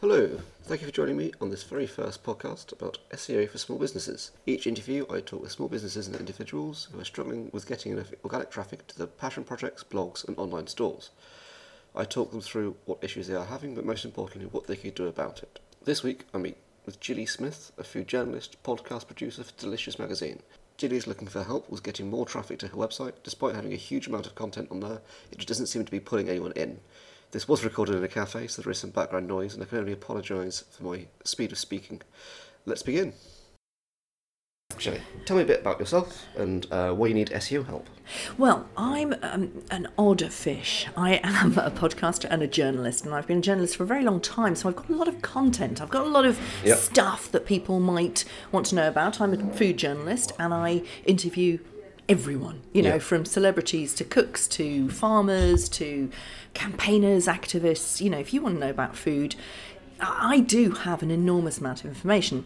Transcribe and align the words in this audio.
Hello, 0.00 0.38
thank 0.62 0.80
you 0.80 0.86
for 0.86 0.92
joining 0.92 1.16
me 1.16 1.32
on 1.40 1.50
this 1.50 1.64
very 1.64 1.84
first 1.88 2.22
podcast 2.22 2.70
about 2.70 2.98
SEO 3.10 3.50
for 3.50 3.58
small 3.58 3.80
businesses. 3.80 4.30
Each 4.46 4.64
interview, 4.64 5.04
I 5.10 5.18
talk 5.18 5.42
with 5.42 5.50
small 5.50 5.68
businesses 5.68 6.06
and 6.06 6.14
individuals 6.14 6.86
who 6.92 7.00
are 7.00 7.04
struggling 7.04 7.50
with 7.52 7.66
getting 7.66 7.90
enough 7.90 8.12
organic 8.22 8.48
traffic 8.48 8.86
to 8.86 8.96
their 8.96 9.08
passion 9.08 9.42
projects, 9.42 9.82
blogs, 9.82 10.24
and 10.28 10.38
online 10.38 10.68
stores. 10.68 11.10
I 11.96 12.04
talk 12.04 12.30
them 12.30 12.40
through 12.40 12.76
what 12.84 13.02
issues 13.02 13.26
they 13.26 13.34
are 13.34 13.46
having, 13.46 13.74
but 13.74 13.84
most 13.84 14.04
importantly, 14.04 14.48
what 14.52 14.68
they 14.68 14.76
could 14.76 14.94
do 14.94 15.08
about 15.08 15.42
it. 15.42 15.58
This 15.82 16.04
week, 16.04 16.26
I 16.32 16.38
meet 16.38 16.58
with 16.86 17.00
Gilly 17.00 17.26
Smith, 17.26 17.72
a 17.76 17.82
food 17.82 18.06
journalist, 18.06 18.56
podcast 18.62 19.08
producer 19.08 19.42
for 19.42 19.60
Delicious 19.60 19.98
Magazine. 19.98 20.42
Gilly 20.76 20.96
is 20.96 21.08
looking 21.08 21.26
for 21.26 21.42
help 21.42 21.68
with 21.68 21.82
getting 21.82 22.08
more 22.08 22.24
traffic 22.24 22.60
to 22.60 22.68
her 22.68 22.76
website. 22.76 23.14
Despite 23.24 23.56
having 23.56 23.72
a 23.72 23.76
huge 23.76 24.06
amount 24.06 24.28
of 24.28 24.36
content 24.36 24.68
on 24.70 24.78
there, 24.78 25.00
it 25.32 25.38
just 25.38 25.48
doesn't 25.48 25.66
seem 25.66 25.84
to 25.84 25.90
be 25.90 25.98
pulling 25.98 26.28
anyone 26.28 26.52
in. 26.52 26.78
This 27.30 27.46
was 27.46 27.62
recorded 27.62 27.94
in 27.96 28.04
a 28.04 28.08
cafe, 28.08 28.46
so 28.46 28.62
there 28.62 28.72
is 28.72 28.78
some 28.78 28.90
background 28.90 29.28
noise, 29.28 29.52
and 29.54 29.62
I 29.62 29.66
can 29.66 29.78
only 29.78 29.92
apologise 29.92 30.64
for 30.70 30.84
my 30.84 31.06
speed 31.24 31.52
of 31.52 31.58
speaking. 31.58 32.00
Let's 32.64 32.82
begin. 32.82 33.12
Gilly, 34.78 35.00
tell 35.26 35.36
me 35.36 35.42
a 35.42 35.46
bit 35.46 35.60
about 35.60 35.80
yourself 35.80 36.24
and 36.36 36.66
uh, 36.70 36.92
why 36.92 37.08
you 37.08 37.14
need 37.14 37.30
SEO 37.30 37.66
help. 37.66 37.86
Well, 38.38 38.66
I'm 38.76 39.14
um, 39.22 39.62
an 39.70 39.88
odd 39.98 40.22
fish. 40.32 40.86
I 40.96 41.20
am 41.24 41.58
a 41.58 41.70
podcaster 41.70 42.26
and 42.30 42.42
a 42.42 42.46
journalist, 42.46 43.04
and 43.04 43.12
I've 43.14 43.26
been 43.26 43.38
a 43.38 43.42
journalist 43.42 43.76
for 43.76 43.82
a 43.82 43.86
very 43.86 44.04
long 44.04 44.20
time, 44.20 44.54
so 44.54 44.68
I've 44.68 44.76
got 44.76 44.88
a 44.88 44.94
lot 44.94 45.08
of 45.08 45.20
content. 45.20 45.82
I've 45.82 45.90
got 45.90 46.06
a 46.06 46.08
lot 46.08 46.24
of 46.24 46.38
Yep. 46.64 46.78
stuff 46.78 47.30
that 47.32 47.44
people 47.44 47.80
might 47.80 48.24
want 48.52 48.66
to 48.66 48.74
know 48.74 48.88
about. 48.88 49.20
I'm 49.20 49.34
a 49.34 49.52
food 49.52 49.76
journalist, 49.78 50.32
and 50.38 50.54
I 50.54 50.82
interview 51.04 51.58
everyone, 52.08 52.62
you 52.72 52.82
know, 52.82 52.94
Yeah. 52.94 52.98
from 52.98 53.24
celebrities 53.24 53.94
to 53.94 54.04
cooks 54.04 54.46
to 54.48 54.88
farmers 54.90 55.68
to 55.70 56.10
campaigners, 56.54 57.26
activists. 57.26 58.00
You 58.00 58.10
know, 58.10 58.18
if 58.18 58.32
you 58.32 58.40
want 58.40 58.56
to 58.56 58.60
know 58.60 58.70
about 58.70 58.96
food, 58.96 59.34
I 60.00 60.40
do 60.40 60.70
have 60.70 61.02
an 61.02 61.10
enormous 61.10 61.58
amount 61.58 61.80
of 61.80 61.86
information. 61.86 62.44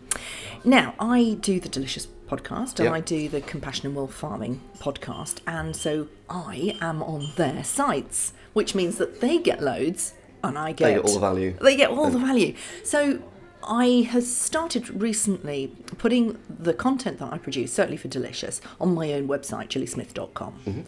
Now, 0.64 0.94
I 0.98 1.36
do 1.40 1.60
the 1.60 1.68
Delicious 1.68 2.08
podcast 2.28 2.78
and 2.80 2.86
Yeah. 2.86 2.92
I 2.92 3.00
do 3.00 3.28
the 3.28 3.40
Compassion 3.42 3.86
in 3.90 3.94
World 3.94 4.12
Farming 4.14 4.60
podcast, 4.78 5.36
and 5.46 5.76
so 5.76 6.08
I 6.30 6.76
am 6.80 7.02
on 7.02 7.28
their 7.36 7.62
sites, 7.62 8.32
which 8.54 8.74
means 8.74 8.96
that 8.96 9.20
they 9.20 9.36
get 9.38 9.62
loads 9.62 10.14
and 10.42 10.58
I 10.58 10.72
get, 10.72 10.86
They 10.86 10.94
get 10.94 11.04
all 11.04 11.14
the 11.14 11.20
value. 11.20 11.54
They 11.60 11.76
get 11.76 11.90
all 11.90 12.08
the 12.10 12.18
value. 12.18 12.54
So 12.84 13.18
I 13.64 14.06
have 14.10 14.24
started 14.24 15.02
recently 15.02 15.68
putting 15.98 16.38
the 16.48 16.74
content 16.74 17.18
that 17.18 17.32
I 17.32 17.38
produce, 17.38 17.72
certainly 17.72 17.96
for 17.96 18.08
Delicious, 18.08 18.60
on 18.80 18.94
my 18.94 19.12
own 19.12 19.28
website, 19.28 19.68
gillysmith.com, 19.68 20.54
Mm-hmm. 20.66 20.80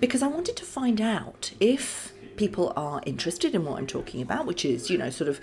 because 0.00 0.22
I 0.22 0.28
wanted 0.28 0.56
to 0.56 0.64
find 0.64 1.00
out 1.00 1.52
if 1.60 2.12
people 2.36 2.72
are 2.76 3.00
interested 3.04 3.54
in 3.54 3.64
what 3.64 3.78
I'm 3.78 3.86
talking 3.86 4.22
about, 4.22 4.46
which 4.46 4.64
is, 4.64 4.90
you 4.90 4.98
know, 4.98 5.10
sort 5.10 5.28
of 5.28 5.40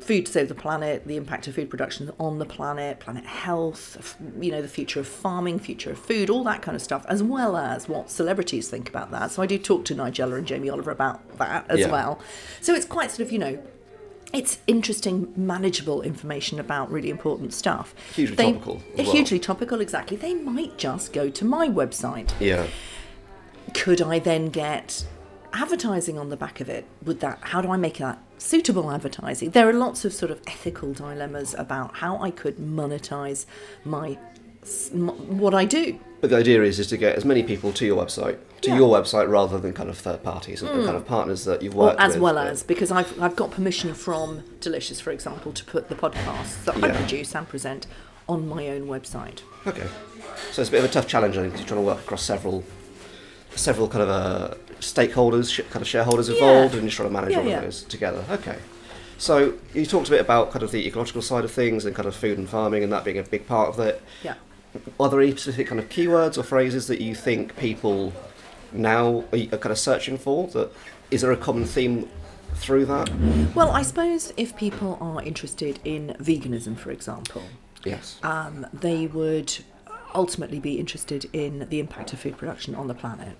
food 0.00 0.26
to 0.26 0.32
save 0.32 0.48
the 0.48 0.54
planet, 0.54 1.06
the 1.06 1.16
impact 1.16 1.46
of 1.46 1.54
food 1.54 1.70
production 1.70 2.10
on 2.18 2.38
the 2.38 2.44
planet, 2.44 2.98
planet 2.98 3.24
health, 3.24 4.16
you 4.40 4.50
know, 4.50 4.60
the 4.62 4.66
future 4.68 4.98
of 4.98 5.06
farming, 5.06 5.58
future 5.60 5.90
of 5.92 5.98
food, 5.98 6.28
all 6.30 6.42
that 6.44 6.60
kind 6.62 6.74
of 6.74 6.82
stuff, 6.82 7.04
as 7.08 7.22
well 7.22 7.56
as 7.56 7.88
what 7.88 8.10
celebrities 8.10 8.68
think 8.68 8.88
about 8.88 9.10
that. 9.12 9.30
So 9.30 9.42
I 9.42 9.46
do 9.46 9.58
talk 9.58 9.84
to 9.86 9.94
Nigella 9.94 10.38
and 10.38 10.46
Jamie 10.46 10.70
Oliver 10.70 10.90
about 10.90 11.38
that 11.38 11.66
as 11.70 11.80
Yeah. 11.80 11.90
well. 11.92 12.18
So 12.60 12.74
it's 12.74 12.86
quite 12.86 13.10
sort 13.12 13.20
of, 13.26 13.32
you 13.32 13.38
know, 13.38 13.58
it's 14.32 14.58
interesting, 14.66 15.32
manageable 15.36 16.02
information 16.02 16.58
about 16.60 16.90
really 16.90 17.10
important 17.10 17.54
stuff. 17.54 17.94
Hugely 18.14 18.36
topical 18.36 18.82
as 18.96 19.06
well. 19.06 19.12
Hugely 19.14 19.38
topical, 19.38 19.80
exactly. 19.80 20.16
They 20.16 20.34
might 20.34 20.76
just 20.76 21.12
go 21.12 21.30
to 21.30 21.44
my 21.44 21.68
website 21.68 22.30
Yeah. 22.40 22.66
could 23.74 24.02
I 24.02 24.18
then 24.18 24.48
get 24.50 25.06
advertising 25.52 26.18
on 26.18 26.28
the 26.28 26.36
back 26.36 26.60
of 26.60 26.68
it? 26.68 26.86
Would 27.04 27.20
that 27.20 27.38
how 27.40 27.60
do 27.62 27.70
I 27.70 27.76
make 27.76 27.98
that 27.98 28.18
suitable 28.36 28.90
advertising? 28.90 29.50
There 29.50 29.68
are 29.68 29.72
lots 29.72 30.04
of 30.04 30.12
sort 30.12 30.30
of 30.30 30.40
ethical 30.46 30.92
dilemmas 30.92 31.54
about 31.56 31.96
how 31.96 32.18
I 32.18 32.30
could 32.30 32.58
monetize 32.58 33.46
my 33.84 34.18
what 34.92 35.54
I 35.54 35.64
do. 35.64 35.98
But 36.20 36.30
the 36.30 36.36
idea 36.36 36.62
is, 36.62 36.78
is 36.80 36.88
to 36.88 36.96
get 36.96 37.14
as 37.16 37.24
many 37.24 37.42
people 37.44 37.72
to 37.74 37.86
your 37.86 38.02
website, 38.04 38.38
to 38.62 38.70
Yeah. 38.70 38.76
your 38.78 38.88
website, 38.98 39.28
rather 39.30 39.58
than 39.58 39.72
kind 39.72 39.88
of 39.88 39.96
third 39.96 40.22
parties 40.24 40.62
and, 40.62 40.70
and 40.70 40.84
kind 40.84 40.96
of 40.96 41.06
partners 41.06 41.44
that 41.44 41.62
you've 41.62 41.76
Or 41.76 41.86
worked 41.86 42.00
as 42.00 42.14
with. 42.14 42.22
well 42.22 42.38
as 42.38 42.62
because 42.64 42.90
I've 42.90 43.20
I've 43.22 43.36
got 43.36 43.50
permission 43.52 43.94
from 43.94 44.42
Delicious, 44.60 45.00
for 45.00 45.10
example, 45.12 45.52
to 45.52 45.64
put 45.64 45.88
the 45.88 45.94
podcasts 45.94 46.64
that 46.64 46.82
I 46.82 46.90
produce 46.90 47.34
and 47.36 47.48
present 47.48 47.86
on 48.28 48.48
my 48.48 48.66
own 48.68 48.88
website. 48.88 49.40
Okay. 49.66 49.86
So 50.52 50.60
it's 50.62 50.68
a 50.68 50.72
bit 50.72 50.84
of 50.84 50.90
a 50.90 50.92
tough 50.92 51.06
challenge, 51.06 51.36
I 51.36 51.42
think, 51.42 51.56
you're 51.56 51.66
trying 51.66 51.80
to 51.80 51.86
work 51.86 52.00
across 52.00 52.22
several, 52.22 52.64
several 53.54 53.88
kind 53.88 54.02
of 54.02 54.08
uh, 54.08 54.54
stakeholders, 54.80 55.52
sh- 55.52 55.60
kind 55.70 55.82
of 55.82 55.88
shareholders 55.88 56.28
involved, 56.28 56.74
and 56.74 56.82
you're 56.82 56.90
trying 56.90 57.08
to 57.08 57.12
manage 57.14 57.32
Yeah, 57.32 57.38
all 57.40 57.46
yeah. 57.46 57.56
of 57.58 57.62
those 57.64 57.82
together. 57.84 58.24
Okay. 58.30 58.56
So 59.18 59.54
you 59.74 59.84
talked 59.86 60.08
a 60.08 60.10
bit 60.10 60.20
about 60.20 60.50
kind 60.52 60.62
of 60.62 60.70
the 60.70 60.86
ecological 60.86 61.22
side 61.22 61.44
of 61.44 61.50
things 61.50 61.84
and 61.84 61.94
kind 61.94 62.06
of 62.06 62.14
food 62.14 62.38
and 62.38 62.48
farming, 62.48 62.82
and 62.84 62.92
that 62.92 63.04
being 63.04 63.18
a 63.18 63.22
big 63.22 63.46
part 63.46 63.68
of 63.68 63.78
it. 63.80 64.02
Yeah. 64.22 64.34
Are 65.00 65.08
there 65.08 65.20
any 65.20 65.32
specific 65.32 65.66
kind 65.68 65.80
of 65.80 65.88
keywords 65.88 66.38
or 66.38 66.42
phrases 66.42 66.86
that 66.88 67.00
you 67.00 67.14
think 67.14 67.56
people 67.56 68.12
now 68.72 69.24
are 69.32 69.38
are 69.52 69.58
kind 69.58 69.72
of 69.72 69.78
searching 69.78 70.18
for? 70.18 70.48
That 70.48 70.70
is 71.10 71.20
there 71.22 71.32
a 71.32 71.36
common 71.36 71.64
theme 71.64 72.08
through 72.54 72.86
that? 72.86 73.10
Well, 73.54 73.70
I 73.70 73.82
suppose 73.82 74.32
if 74.36 74.56
people 74.56 74.98
are 75.00 75.22
interested 75.22 75.78
in 75.84 76.16
veganism, 76.20 76.76
for 76.76 76.90
example, 76.90 77.42
Yes. 77.84 78.18
um, 78.22 78.66
they 78.72 79.06
would 79.06 79.56
ultimately 80.14 80.58
be 80.58 80.78
interested 80.78 81.28
in 81.32 81.66
the 81.68 81.80
impact 81.80 82.12
of 82.12 82.18
food 82.18 82.36
production 82.36 82.74
on 82.74 82.86
the 82.88 82.94
planet. 82.94 83.36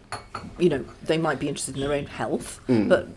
You 0.58 0.68
know, 0.68 0.84
they 1.02 1.18
might 1.18 1.38
be 1.38 1.48
interested 1.48 1.74
in 1.74 1.80
their 1.80 1.92
own 1.92 2.06
health, 2.06 2.60
Mm. 2.68 2.88
but 2.88 3.08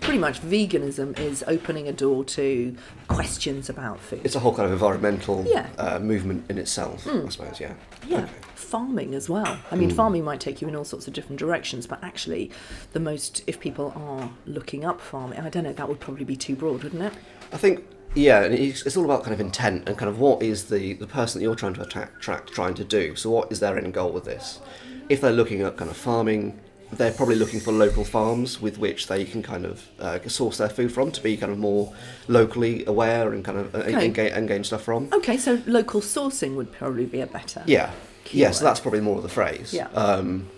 pretty 0.00 0.18
much 0.18 0.40
veganism 0.40 1.18
is 1.18 1.44
opening 1.46 1.86
a 1.88 1.92
door 1.92 2.24
to 2.24 2.74
questions 3.08 3.68
about 3.68 4.00
food. 4.00 4.20
It's 4.24 4.34
a 4.34 4.38
whole 4.40 4.54
kind 4.54 4.66
of 4.66 4.72
environmental 4.72 5.44
Yeah. 5.46 5.68
uh, 5.78 5.98
movement 5.98 6.44
in 6.48 6.58
itself, 6.58 7.06
I 7.06 7.28
suppose. 7.28 7.60
Yeah. 7.60 7.74
yeah, 8.08 8.18
Okay. 8.18 8.28
farming 8.54 9.14
as 9.14 9.28
well. 9.28 9.58
I 9.70 9.76
mean, 9.76 9.90
farming 9.90 10.24
might 10.24 10.40
take 10.40 10.60
you 10.62 10.68
in 10.68 10.74
all 10.74 10.84
sorts 10.84 11.06
of 11.06 11.12
different 11.12 11.38
directions, 11.38 11.86
but 11.86 12.02
actually, 12.02 12.50
the 12.92 13.00
most, 13.00 13.42
if 13.46 13.60
people 13.60 13.92
are 13.94 14.30
looking 14.46 14.84
up 14.84 15.00
farming, 15.00 15.38
I 15.40 15.48
don't 15.50 15.64
know, 15.64 15.72
that 15.74 15.88
would 15.88 16.00
probably 16.00 16.24
be 16.24 16.36
too 16.36 16.56
broad, 16.56 16.82
wouldn't 16.82 17.02
it? 17.02 17.12
I 17.52 17.56
think 17.58 17.84
yeah, 18.14 18.42
and 18.42 18.54
it's, 18.54 18.84
it's 18.86 18.96
all 18.96 19.04
about 19.04 19.22
kind 19.22 19.34
of 19.34 19.40
intent 19.40 19.88
and 19.88 19.98
kind 19.98 20.08
of 20.08 20.18
what 20.18 20.42
is 20.42 20.64
the 20.66 20.92
the 20.94 21.06
person 21.06 21.38
that 21.40 21.44
you're 21.44 21.54
trying 21.54 21.74
to 21.74 21.82
attack, 21.82 22.12
attract 22.18 22.52
trying 22.52 22.74
to 22.74 22.84
do. 22.84 23.16
So 23.16 23.30
what 23.30 23.50
is 23.50 23.60
their 23.60 23.76
end 23.78 23.92
goal 23.94 24.12
with 24.12 24.24
this? 24.24 24.60
If 25.08 25.20
they're 25.20 25.32
looking 25.32 25.60
at 25.62 25.76
kind 25.76 25.90
of 25.90 25.96
farming, 25.96 26.58
they're 26.92 27.12
probably 27.12 27.34
looking 27.34 27.60
for 27.60 27.72
local 27.72 28.04
farms 28.04 28.60
with 28.60 28.78
which 28.78 29.08
they 29.08 29.24
can 29.24 29.42
kind 29.42 29.66
of 29.66 29.86
uh, 29.98 30.20
source 30.28 30.58
their 30.58 30.68
food 30.68 30.92
from 30.92 31.10
to 31.12 31.20
be 31.22 31.36
kind 31.36 31.50
of 31.52 31.58
more 31.58 31.92
locally 32.28 32.84
aware 32.86 33.32
and 33.32 33.44
kind 33.44 33.58
of 33.58 33.74
uh, 33.74 33.78
Okay. 33.78 34.06
and, 34.06 34.14
gain, 34.14 34.32
and 34.32 34.48
gain 34.48 34.64
stuff 34.64 34.82
from. 34.84 35.08
Okay, 35.12 35.36
so 35.36 35.60
local 35.66 36.00
sourcing 36.00 36.54
would 36.56 36.72
probably 36.72 37.06
be 37.06 37.20
a 37.20 37.26
better. 37.26 37.62
Yeah, 37.66 37.90
yeah. 38.30 38.50
So 38.52 38.64
that's 38.64 38.80
probably 38.80 39.00
more 39.00 39.16
of 39.16 39.22
the 39.22 39.28
phrase. 39.28 39.74
Yeah. 39.74 39.88
Um, 39.88 40.48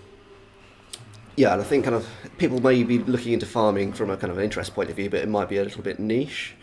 yeah, 1.36 1.52
and 1.52 1.60
I 1.60 1.64
think 1.64 1.84
kind 1.84 1.96
of 1.96 2.08
people 2.38 2.60
may 2.60 2.82
be 2.82 2.98
looking 2.98 3.32
into 3.32 3.46
farming 3.46 3.92
from 3.92 4.10
a 4.10 4.16
kind 4.16 4.30
of 4.30 4.38
an 4.38 4.44
interest 4.44 4.74
point 4.74 4.88
of 4.90 4.96
view, 4.96 5.10
but 5.10 5.20
it 5.20 5.28
might 5.28 5.48
be 5.48 5.58
a 5.58 5.64
little 5.64 5.82
bit 5.82 5.98
niche. 5.98 6.54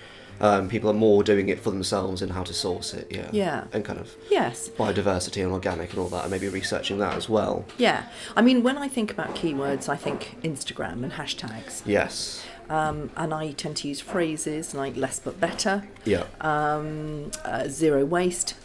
Um, 0.42 0.68
people 0.68 0.90
are 0.90 0.94
more 0.94 1.24
doing 1.24 1.48
it 1.50 1.60
for 1.60 1.72
themselves 1.72 2.22
and 2.22 2.32
how 2.32 2.44
to 2.44 2.54
source 2.54 2.94
it. 2.94 3.08
Yeah. 3.10 3.30
Yeah. 3.32 3.64
And 3.72 3.86
kind 3.86 4.00
of 4.00 4.16
Yes. 4.30 4.70
biodiversity 4.70 5.42
and 5.44 5.52
organic 5.54 5.92
and 5.92 6.00
all 6.00 6.10
that, 6.10 6.24
and 6.24 6.32
maybe 6.32 6.48
researching 6.50 6.98
that 7.00 7.16
as 7.16 7.30
well. 7.30 7.66
Yeah, 7.78 8.04
I 8.36 8.42
mean, 8.42 8.64
when 8.64 8.78
I 8.78 8.88
think 8.88 9.12
about 9.12 9.36
keywords, 9.36 9.88
I 9.88 9.96
think 9.96 10.38
Instagram 10.44 11.04
and 11.04 11.14
hashtags, 11.14 11.82
Yes. 11.86 12.44
um, 12.70 13.10
and 13.16 13.34
I 13.34 13.52
tend 13.52 13.78
to 13.78 13.88
use 13.88 14.02
phrases 14.02 14.74
like 14.74 14.98
less 14.98 15.20
but 15.20 15.40
better, 15.40 15.88
Yeah. 16.06 16.24
um, 16.42 17.32
uh, 17.46 17.68
zero 17.68 18.04
waste. 18.06 18.56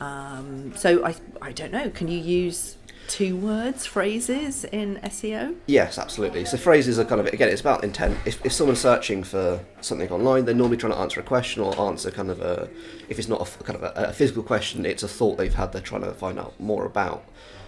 Um, 0.00 0.72
so 0.76 1.04
I, 1.06 1.14
I 1.40 1.52
don't 1.52 1.72
know. 1.72 1.88
Can 1.90 2.08
you 2.08 2.18
use 2.18 2.76
two 3.08 3.36
words 3.36 3.86
phrases 3.86 4.64
in 4.64 4.96
SEO? 5.04 5.54
Yes, 5.66 5.98
absolutely. 5.98 6.44
So 6.44 6.56
phrases 6.56 6.98
are 6.98 7.04
kind 7.04 7.20
of 7.20 7.26
again, 7.28 7.48
it's 7.48 7.60
about 7.60 7.84
intent. 7.84 8.16
If, 8.24 8.44
if 8.44 8.52
someone's 8.52 8.80
searching 8.80 9.22
for 9.24 9.60
something 9.80 10.10
online, 10.10 10.44
they're 10.44 10.54
normally 10.54 10.76
trying 10.76 10.92
to 10.92 10.98
answer 10.98 11.20
a 11.20 11.22
question 11.22 11.62
or 11.62 11.78
answer 11.80 12.10
kind 12.10 12.30
of 12.30 12.40
a. 12.40 12.68
If 13.08 13.18
it's 13.18 13.28
not 13.28 13.40
a 13.40 13.64
kind 13.64 13.76
of 13.76 13.82
a, 13.82 14.08
a 14.08 14.12
physical 14.12 14.42
question, 14.42 14.86
it's 14.86 15.02
a 15.02 15.08
thought 15.08 15.38
they've 15.38 15.54
had. 15.54 15.72
They're 15.72 15.82
trying 15.82 16.02
to 16.02 16.12
find 16.12 16.38
out 16.38 16.58
more 16.58 16.84
about. 16.84 17.24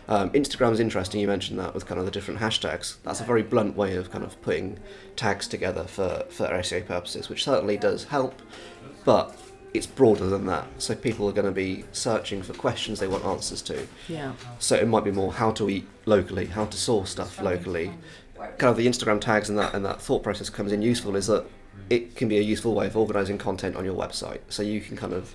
Um, 0.09 0.31
Instagram's 0.31 0.79
interesting. 0.79 1.21
You 1.21 1.27
mentioned 1.27 1.59
that 1.59 1.75
with 1.75 1.87
kind 1.87 1.99
of 1.99 2.05
the 2.07 2.13
different 2.13 2.41
hashtags. 2.41 2.97
That's 3.03 3.21
a 3.21 3.25
very 3.25 3.43
blunt 3.43 3.77
way 3.77 3.97
of 3.97 4.11
kind 4.11 4.25
of 4.25 4.41
putting 4.43 4.79
tags 5.17 5.49
together 5.49 5.85
for 5.85 6.25
for 6.31 6.47
SEO 6.47 6.87
purposes, 6.87 7.29
which 7.29 7.45
certainly 7.45 7.77
does 7.77 8.05
help, 8.05 8.41
but 9.05 9.37
it's 9.75 9.87
broader 9.87 10.27
than 10.27 10.47
that. 10.47 10.67
So 10.79 10.95
people 10.95 11.29
are 11.29 11.33
going 11.33 11.47
to 11.47 11.53
be 11.53 11.85
searching 11.93 12.43
for 12.43 12.53
questions 12.55 12.99
they 12.99 13.09
want 13.09 13.25
answers 13.25 13.63
to. 13.63 13.87
Yeah. 14.09 14.33
So 14.59 14.77
it 14.77 14.89
might 14.89 15.05
be 15.05 15.13
more 15.13 15.33
how 15.33 15.51
to 15.53 15.69
eat 15.69 15.87
locally, 16.07 16.47
how 16.47 16.67
to 16.67 16.77
source 16.77 17.11
stuff 17.11 17.41
locally. 17.41 17.93
Kind 18.37 18.71
of 18.71 18.77
the 18.77 18.87
Instagram 18.87 19.21
tags 19.21 19.49
and 19.49 19.59
that 19.59 19.75
and 19.75 19.85
that 19.85 20.01
thought 20.01 20.23
process 20.23 20.51
comes 20.51 20.73
in 20.73 20.83
useful 20.83 21.17
is 21.17 21.27
that 21.27 21.47
it 21.91 22.17
can 22.17 22.29
be 22.29 22.39
a 22.39 22.43
useful 22.43 22.75
way 22.75 22.87
of 22.87 22.97
organising 22.97 23.39
content 23.39 23.77
on 23.77 23.85
your 23.85 23.95
website. 23.95 24.41
So 24.49 24.63
you 24.63 24.81
can 24.81 24.97
kind 24.97 25.13
of 25.13 25.35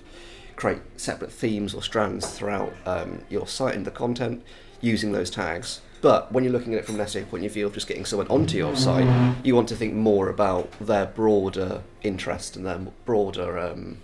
create 0.56 0.80
separate 0.96 1.32
themes 1.32 1.74
or 1.74 1.82
strands 1.82 2.26
throughout 2.26 2.72
um, 2.86 3.22
your 3.28 3.46
site 3.46 3.74
and 3.74 3.84
the 3.84 3.90
content 3.90 4.44
using 4.80 5.12
those 5.12 5.30
tags. 5.30 5.80
But 6.00 6.32
when 6.32 6.42
you're 6.42 6.52
looking 6.52 6.74
at 6.74 6.80
it 6.80 6.86
from 6.86 6.98
an 6.98 7.06
SEO 7.06 7.30
point 7.30 7.44
of 7.44 7.52
view 7.52 7.64
of 7.64 7.74
just 7.74 7.86
getting 7.86 8.04
someone 8.04 8.26
onto 8.26 8.56
your 8.56 8.74
site, 8.76 9.36
you 9.44 9.54
want 9.54 9.68
to 9.68 9.76
think 9.76 9.94
more 9.94 10.28
about 10.28 10.70
their 10.80 11.06
broader 11.06 11.82
interest 12.02 12.56
and 12.56 12.66
their 12.66 12.78
broader. 13.04 13.58
Um, 13.58 13.98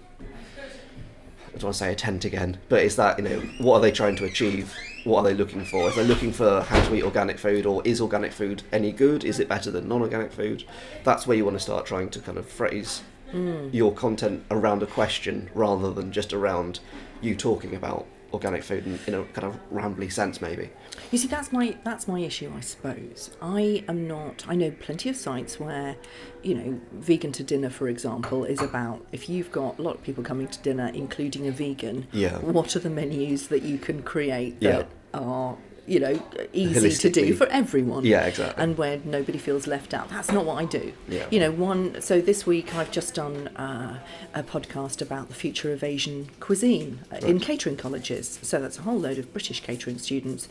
I 1.49 1.53
don't 1.53 1.65
want 1.65 1.75
to 1.75 1.79
say 1.79 1.93
a 1.93 1.97
tent 1.97 2.25
again, 2.25 2.59
but 2.69 2.83
is 2.83 2.97
that 2.97 3.19
you 3.19 3.25
know 3.25 3.41
what 3.59 3.79
are 3.79 3.81
they 3.81 3.93
trying 3.93 4.17
to 4.17 4.25
achieve? 4.25 4.75
What 5.05 5.21
are 5.21 5.25
they 5.25 5.35
looking 5.35 5.65
for? 5.65 5.89
If 5.89 5.95
they're 5.95 6.05
looking 6.05 6.33
for 6.33 6.63
how 6.63 6.81
to 6.87 6.95
eat 6.95 7.03
organic 7.03 7.39
food, 7.39 7.67
or 7.67 7.83
is 7.85 8.01
organic 8.01 8.33
food 8.33 8.63
any 8.73 8.93
good? 8.93 9.25
Is 9.25 9.41
it 9.41 9.49
better 9.49 9.71
than 9.71 9.89
non-organic 9.89 10.33
food? 10.33 10.65
That's 11.05 11.27
where 11.27 11.37
you 11.37 11.45
want 11.45 11.57
to 11.57 11.63
start 11.63 11.87
trying 11.87 12.11
to 12.11 12.21
kind 12.21 12.37
of 12.37 12.49
phrase 12.49 13.03
hmm. 13.31 13.69
your 13.73 13.93
content 13.93 14.45
around 14.51 14.83
a 14.83 14.87
question 14.87 15.51
rather 15.55 15.91
than 15.91 16.13
just 16.13 16.33
around 16.33 16.81
you 17.21 17.35
talking 17.35 17.75
about 17.75 18.07
organic 18.33 18.63
food 18.63 18.87
in, 18.87 18.99
in 19.07 19.15
a 19.15 19.25
kind 19.27 19.47
of 19.47 19.59
rambly 19.73 20.11
sense, 20.13 20.41
maybe. 20.41 20.71
You 21.11 21.19
see, 21.19 21.29
that's 21.29 21.53
my 21.53 21.77
that's 21.85 22.07
my 22.07 22.21
issue, 22.21 22.53
I 22.57 22.61
suppose. 22.61 23.31
I 23.41 23.85
am 23.89 24.07
not. 24.07 24.45
I 24.49 24.55
know 24.55 24.71
plenty 24.71 25.09
of 25.09 25.17
sites 25.17 25.59
where, 25.59 25.97
you 26.43 26.55
know, 26.55 26.81
vegan 26.93 27.33
to 27.33 27.43
dinner, 27.43 27.71
for 27.71 27.89
example, 27.89 28.45
is 28.45 28.61
about 28.61 29.07
if 29.13 29.29
you've 29.29 29.51
got 29.53 29.79
a 29.79 29.83
lot 29.83 29.95
of 29.95 30.03
people 30.03 30.23
coming 30.23 30.49
to 30.49 30.59
dinner, 30.61 30.91
including 30.95 31.47
a 31.49 31.53
vegan. 31.53 32.07
Yeah. 32.13 32.39
What 32.39 32.77
are 32.77 32.81
the 32.81 32.91
menus 32.91 33.49
that 33.49 33.63
you 33.63 33.79
can 33.79 34.03
create 34.03 34.57
Yeah. 34.61 34.79
that 34.79 34.89
are 35.15 35.57
you 35.89 36.01
know 36.01 36.23
easy 36.53 36.91
to 36.91 37.11
do 37.11 37.35
for 37.35 37.47
everyone? 37.47 38.05
Yeah, 38.05 38.27
exactly. 38.27 38.63
And 38.63 38.77
where 38.77 39.01
nobody 39.05 39.39
feels 39.39 39.67
left 39.67 39.95
out. 39.95 40.11
That's 40.11 40.31
not 40.31 40.45
what 40.45 40.59
I 40.59 40.65
do. 40.65 40.93
Yeah. 41.09 41.27
You 41.31 41.41
know, 41.41 41.51
one. 41.51 42.01
So 42.01 42.21
this 42.21 42.47
week 42.47 42.75
I've 42.75 42.91
just 42.91 43.15
done 43.15 43.49
uh, 43.57 44.01
a 44.35 44.43
podcast 44.43 45.01
about 45.01 45.29
the 45.29 45.35
future 45.35 45.73
of 45.73 45.83
Asian 45.83 46.29
cuisine 46.41 47.01
uh, 47.13 47.17
in 47.17 47.41
catering 47.41 47.77
colleges. 47.77 48.39
So 48.43 48.61
that's 48.61 48.79
a 48.79 48.83
whole 48.83 48.99
load 48.99 49.19
of 49.19 49.33
British 49.33 49.61
catering 49.61 49.99
students 49.99 50.49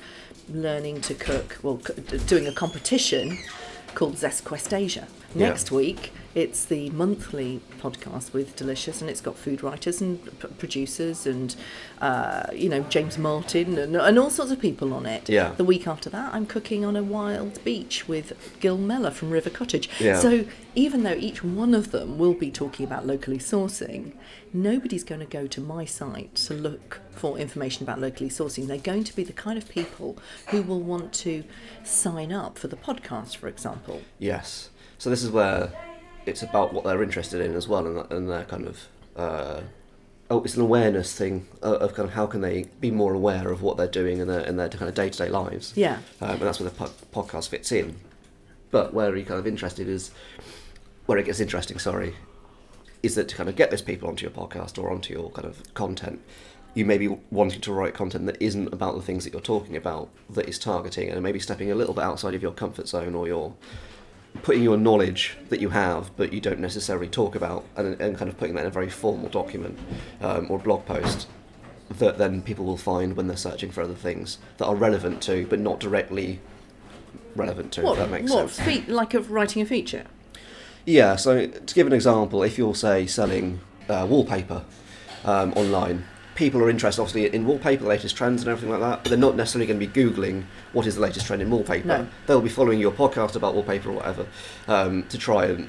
learning 0.49 1.01
to 1.01 1.13
cook. 1.13 1.59
Well, 1.61 1.81
doing 2.25 2.47
a 2.47 2.53
competition 2.53 3.37
called 3.93 4.17
Zest 4.17 4.43
Quest 4.43 4.73
Asia. 4.73 5.07
Yeah. 5.35 5.49
Next 5.49 5.71
week 5.71 6.11
it's 6.37 6.65
the 6.65 6.91
monthly 6.91 7.59
podcast 7.79 8.31
with 8.31 8.55
Delicious, 8.55 9.01
and 9.01 9.09
it's 9.09 9.21
got 9.21 9.35
food 9.35 9.63
writers 9.63 10.01
and 10.01 10.23
p- 10.39 10.47
producers 10.59 11.25
and 11.25 11.55
uh, 11.99 12.45
you 12.53 12.69
know 12.69 12.83
James 12.83 13.17
Martin 13.17 13.75
and, 13.79 13.95
and 13.95 14.19
all 14.19 14.29
sorts 14.29 14.51
of 14.51 14.59
people 14.59 14.93
on 14.93 15.07
it. 15.07 15.27
Yeah. 15.27 15.53
The 15.57 15.63
week 15.63 15.87
after 15.87 16.11
that, 16.11 16.35
I'm 16.35 16.45
cooking 16.45 16.85
on 16.85 16.95
a 16.95 17.01
wild 17.01 17.63
beach 17.63 18.07
with 18.07 18.33
Gill 18.59 18.77
Meller 18.77 19.09
from 19.09 19.31
River 19.31 19.49
Cottage. 19.49 19.89
Yeah. 19.99 20.19
So 20.19 20.45
even 20.75 21.01
though 21.01 21.15
each 21.15 21.43
one 21.43 21.73
of 21.73 21.89
them 21.89 22.19
will 22.19 22.35
be 22.35 22.51
talking 22.51 22.85
about 22.85 23.07
locally 23.07 23.39
sourcing, 23.39 24.11
nobody's 24.53 25.03
going 25.03 25.21
to 25.21 25.25
go 25.25 25.47
to 25.47 25.59
my 25.59 25.85
site 25.85 26.35
to 26.35 26.53
look 26.53 27.01
for 27.09 27.39
information 27.39 27.81
about 27.81 27.99
locally 27.99 28.29
sourcing. 28.29 28.67
They're 28.67 28.77
going 28.77 29.05
to 29.05 29.15
be 29.15 29.23
the 29.23 29.33
kind 29.33 29.57
of 29.57 29.67
people 29.67 30.19
who 30.49 30.61
will 30.61 30.81
want 30.81 31.13
to 31.13 31.43
sign 31.83 32.31
up 32.31 32.59
for 32.59 32.67
the 32.67 32.77
podcast, 32.77 33.37
for 33.37 33.47
example. 33.47 34.03
Yes. 34.19 34.69
So 34.99 35.09
this 35.09 35.23
is 35.23 35.31
where 35.31 35.71
it's 36.27 36.43
about 36.43 36.73
what 36.73 36.83
they're 36.83 37.03
interested 37.03 37.41
in 37.41 37.55
as 37.55 37.67
well, 37.67 37.85
and, 37.85 38.11
and 38.11 38.29
their 38.29 38.45
kind 38.45 38.67
of. 38.67 38.87
Uh, 39.15 39.61
oh, 40.29 40.43
it's 40.43 40.55
an 40.55 40.61
awareness 40.61 41.15
thing 41.15 41.47
of, 41.61 41.81
of 41.81 41.93
kind 41.93 42.07
of 42.07 42.13
how 42.13 42.27
can 42.27 42.41
they 42.41 42.65
be 42.79 42.91
more 42.91 43.13
aware 43.13 43.49
of 43.49 43.61
what 43.61 43.77
they're 43.77 43.87
doing 43.87 44.19
in 44.19 44.27
their 44.27 44.41
in 44.41 44.57
their 44.57 44.69
kind 44.69 44.89
of 44.89 44.95
day 44.95 45.09
to 45.09 45.17
day 45.17 45.29
lives. 45.29 45.73
Yeah. 45.75 45.99
Um, 46.21 46.31
and 46.31 46.41
that's 46.41 46.59
where 46.59 46.69
the 46.69 46.75
po- 46.75 47.23
podcast 47.23 47.49
fits 47.49 47.71
in. 47.71 47.95
But 48.69 48.93
where 48.93 49.15
you're 49.15 49.25
kind 49.25 49.39
of 49.39 49.47
interested 49.47 49.87
is 49.87 50.11
where 51.05 51.17
it 51.17 51.25
gets 51.25 51.39
interesting. 51.39 51.79
Sorry, 51.79 52.15
is 53.01 53.15
that 53.15 53.29
to 53.29 53.35
kind 53.35 53.49
of 53.49 53.55
get 53.55 53.71
those 53.71 53.81
people 53.81 54.09
onto 54.09 54.23
your 54.23 54.31
podcast 54.31 54.81
or 54.81 54.91
onto 54.91 55.13
your 55.13 55.31
kind 55.31 55.47
of 55.47 55.73
content. 55.73 56.21
You 56.73 56.85
may 56.85 56.99
be 56.99 57.07
wanting 57.31 57.61
to 57.61 57.73
write 57.73 57.95
content 57.95 58.27
that 58.27 58.39
isn't 58.39 58.71
about 58.71 58.95
the 58.95 59.01
things 59.01 59.23
that 59.23 59.33
you're 59.33 59.41
talking 59.41 59.75
about, 59.75 60.09
that 60.29 60.47
is 60.47 60.59
targeting, 60.59 61.09
and 61.09 61.23
maybe 61.23 61.39
stepping 61.39 61.71
a 61.71 61.75
little 61.75 61.95
bit 61.95 62.03
outside 62.03 62.35
of 62.35 62.43
your 62.43 62.51
comfort 62.51 62.87
zone 62.87 63.15
or 63.15 63.25
your 63.25 63.55
putting 64.43 64.63
your 64.63 64.77
knowledge 64.77 65.37
that 65.49 65.59
you 65.59 65.69
have 65.69 66.11
but 66.17 66.31
you 66.33 66.39
don't 66.41 66.59
necessarily 66.59 67.07
talk 67.07 67.35
about 67.35 67.65
and, 67.75 67.99
and 68.01 68.17
kind 68.17 68.29
of 68.29 68.37
putting 68.37 68.55
that 68.55 68.61
in 68.61 68.67
a 68.67 68.71
very 68.71 68.89
formal 68.89 69.29
document 69.29 69.77
um, 70.21 70.47
or 70.49 70.57
blog 70.59 70.85
post 70.85 71.27
that 71.89 72.17
then 72.17 72.41
people 72.41 72.65
will 72.65 72.77
find 72.77 73.15
when 73.15 73.27
they're 73.27 73.37
searching 73.37 73.71
for 73.71 73.81
other 73.81 73.93
things 73.95 74.37
that 74.57 74.65
are 74.65 74.75
relevant 74.75 75.21
to 75.21 75.45
but 75.47 75.59
not 75.59 75.79
directly 75.79 76.39
relevant 77.35 77.71
to 77.73 77.81
What, 77.81 77.93
if 77.93 77.97
that 77.99 78.09
makes 78.11 78.31
what 78.31 78.49
sense 78.49 78.85
fe- 78.85 78.91
like 78.91 79.13
of 79.13 79.31
writing 79.31 79.61
a 79.61 79.65
feature? 79.65 80.05
yeah 80.85 81.15
so 81.15 81.47
to 81.47 81.75
give 81.75 81.87
an 81.87 81.93
example 81.93 82.43
if 82.43 82.57
you're 82.57 82.75
say 82.75 83.05
selling 83.05 83.59
uh, 83.89 84.05
wallpaper 84.09 84.63
um, 85.25 85.53
online 85.53 86.05
people 86.37 86.61
are 86.61 86.69
interested 86.69 87.01
obviously 87.01 87.25
in 87.33 87.45
wallpaper 87.45 87.81
the 87.81 87.89
latest 87.89 88.15
trends 88.15 88.43
and 88.43 88.49
everything 88.49 88.69
like 88.69 88.79
that 88.79 89.03
but 89.03 89.09
they're 89.09 89.17
not 89.17 89.35
necessarily 89.35 89.65
going 89.65 89.79
to 89.79 89.85
be 89.85 89.91
googling 89.91 90.43
what 90.71 90.85
is 90.85 90.93
the 90.95 91.01
latest 91.01 91.25
trend 91.25 91.41
in 91.41 91.49
wallpaper. 91.49 91.87
No. 91.87 92.07
they'll 92.27 92.41
be 92.41 92.47
following 92.47 92.79
your 92.79 92.91
podcast 92.91 93.35
about 93.35 93.55
wallpaper 93.55 93.89
or 93.89 93.93
whatever 93.93 94.27
um, 94.67 95.03
to 95.09 95.17
try 95.17 95.45
and 95.45 95.67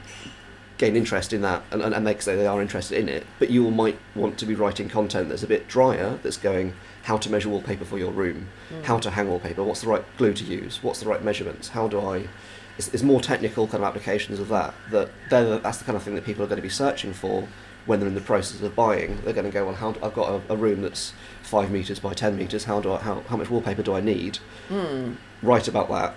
gain 0.76 0.94
interest 0.94 1.32
in 1.32 1.40
that 1.40 1.62
and, 1.70 1.80
and, 1.80 1.94
and 1.94 2.06
they 2.06 2.16
say 2.18 2.36
they 2.36 2.46
are 2.46 2.60
interested 2.60 2.98
in 2.98 3.08
it. 3.08 3.26
But 3.38 3.50
you 3.50 3.70
might 3.70 3.98
want 4.14 4.38
to 4.38 4.46
be 4.46 4.54
writing 4.54 4.90
content 4.90 5.30
that's 5.30 5.42
a 5.42 5.46
bit 5.46 5.68
drier 5.68 6.18
that's 6.22 6.36
going 6.36 6.74
how 7.04 7.16
to 7.16 7.30
measure 7.30 7.48
wallpaper 7.48 7.86
for 7.86 7.98
your 7.98 8.12
room. 8.12 8.48
How 8.84 8.98
to 8.98 9.10
hang 9.10 9.28
wallpaper. 9.28 9.64
What's 9.64 9.80
the 9.80 9.88
right 9.88 10.04
glue 10.18 10.34
to 10.34 10.44
use? 10.44 10.82
What's 10.82 11.00
the 11.00 11.08
right 11.08 11.24
measurements? 11.24 11.68
How 11.68 11.88
do 11.88 11.98
i 12.00 12.28
it's, 12.76 12.88
it's 12.94 13.02
more 13.02 13.20
technical 13.20 13.66
kind 13.66 13.82
of 13.82 13.88
applications 13.88 14.38
of 14.38 14.48
that 14.48 14.72
that 14.90 15.10
that's 15.30 15.78
the 15.78 15.84
kind 15.84 15.96
of 15.96 16.02
thing 16.02 16.14
that 16.14 16.24
people 16.24 16.44
are 16.44 16.46
going 16.46 16.56
to 16.56 16.62
be 16.62 16.68
searching 16.68 17.12
for 17.12 17.48
when 17.88 17.98
they're 17.98 18.08
in 18.08 18.14
the 18.14 18.20
process 18.20 18.60
of 18.62 18.76
buying 18.76 19.18
they're 19.24 19.32
going 19.32 19.44
to 19.44 19.50
go 19.50 19.64
well 19.64 19.74
how 19.74 19.88
i've 20.02 20.14
got 20.14 20.28
a, 20.30 20.52
a 20.52 20.56
room 20.56 20.82
that's 20.82 21.12
five 21.42 21.70
meters 21.70 21.98
by 21.98 22.12
10 22.12 22.36
meters 22.36 22.64
how 22.64 22.80
do 22.80 22.92
i 22.92 22.98
how, 22.98 23.20
how 23.22 23.36
much 23.36 23.50
wallpaper 23.50 23.82
do 23.82 23.94
i 23.94 24.00
need 24.00 24.38
hmm. 24.68 25.14
write 25.42 25.68
about 25.68 25.88
that. 25.88 26.14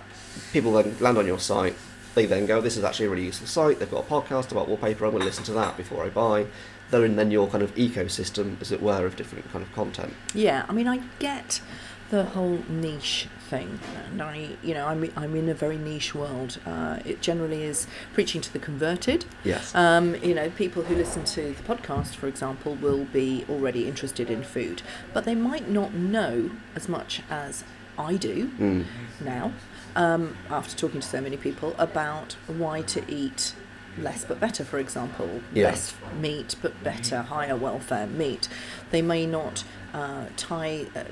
People 0.52 0.72
then 0.72 0.96
land 1.00 1.18
on 1.18 1.26
your 1.26 1.38
site. 1.38 1.76
They 2.14 2.26
then 2.26 2.46
go, 2.46 2.60
"This 2.60 2.76
is 2.76 2.84
actually 2.84 3.06
a 3.06 3.10
really 3.10 3.24
useful 3.24 3.46
site. 3.46 3.78
They've 3.78 3.90
got 3.90 4.04
a 4.04 4.08
podcast 4.08 4.52
about 4.52 4.68
wallpaper. 4.68 5.04
I'm 5.04 5.12
going 5.12 5.22
to 5.22 5.26
listen 5.26 5.44
to 5.44 5.52
that 5.52 5.76
before 5.76 6.04
I 6.04 6.08
buy." 6.08 6.46
They're 6.90 7.06
in 7.06 7.16
then 7.16 7.30
your 7.30 7.48
kind 7.48 7.62
of 7.62 7.74
ecosystem, 7.74 8.60
as 8.60 8.70
it 8.70 8.82
were, 8.82 9.06
of 9.06 9.16
different 9.16 9.50
kind 9.50 9.64
of 9.64 9.72
content. 9.72 10.12
Yeah, 10.34 10.66
I 10.68 10.72
mean, 10.72 10.86
I 10.86 11.00
get 11.18 11.62
the 12.10 12.24
whole 12.24 12.60
niche 12.68 13.28
thing, 13.52 13.78
and 14.10 14.22
I, 14.22 14.48
you 14.62 14.72
know, 14.74 14.86
I'm 14.86 15.00
I'm 15.22 15.34
in 15.36 15.48
a 15.48 15.54
very 15.54 15.76
niche 15.90 16.14
world. 16.14 16.58
Uh, 16.64 16.98
it 17.04 17.20
generally 17.28 17.62
is 17.72 17.86
preaching 18.14 18.40
to 18.46 18.50
the 18.52 18.58
converted. 18.58 19.20
Yes. 19.44 19.74
Um, 19.74 20.06
you 20.28 20.34
know, 20.38 20.48
people 20.64 20.82
who 20.84 20.94
listen 21.04 21.22
to 21.36 21.42
the 21.58 21.62
podcast, 21.74 22.12
for 22.20 22.26
example, 22.28 22.74
will 22.86 23.04
be 23.22 23.44
already 23.50 23.82
interested 23.86 24.30
in 24.30 24.42
food, 24.42 24.82
but 25.14 25.24
they 25.24 25.34
might 25.50 25.68
not 25.68 25.90
know 25.94 26.50
as 26.74 26.88
much 26.88 27.20
as 27.30 27.64
I 27.98 28.16
do 28.16 28.36
Mm. 28.58 28.84
now, 29.20 29.52
um, 29.94 30.22
after 30.50 30.74
talking 30.82 31.00
to 31.02 31.06
so 31.06 31.20
many 31.20 31.36
people 31.36 31.74
about 31.78 32.28
why 32.62 32.76
to 32.94 33.00
eat 33.20 33.54
less 33.98 34.24
but 34.24 34.40
better, 34.40 34.64
for 34.64 34.78
example, 34.78 35.30
Yeah. 35.52 35.66
less 35.66 35.92
meat 36.18 36.56
but 36.62 36.72
better, 36.82 37.18
higher 37.36 37.54
welfare 37.66 38.06
meat. 38.06 38.48
They 38.90 39.02
may 39.02 39.26
not 39.26 39.64
uh, 39.92 40.26
tie, 40.36 40.86
uh, 40.96 41.04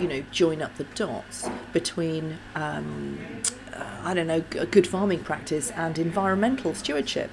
you 0.00 0.08
know, 0.08 0.22
join 0.30 0.62
up 0.62 0.76
the 0.76 0.84
dots 0.84 1.48
between, 1.72 2.38
um, 2.54 3.18
uh, 3.74 3.84
I 4.02 4.14
don't 4.14 4.26
know, 4.26 4.42
a 4.58 4.66
good 4.66 4.86
farming 4.86 5.20
practice 5.24 5.70
and 5.72 5.98
environmental 5.98 6.74
stewardship. 6.74 7.30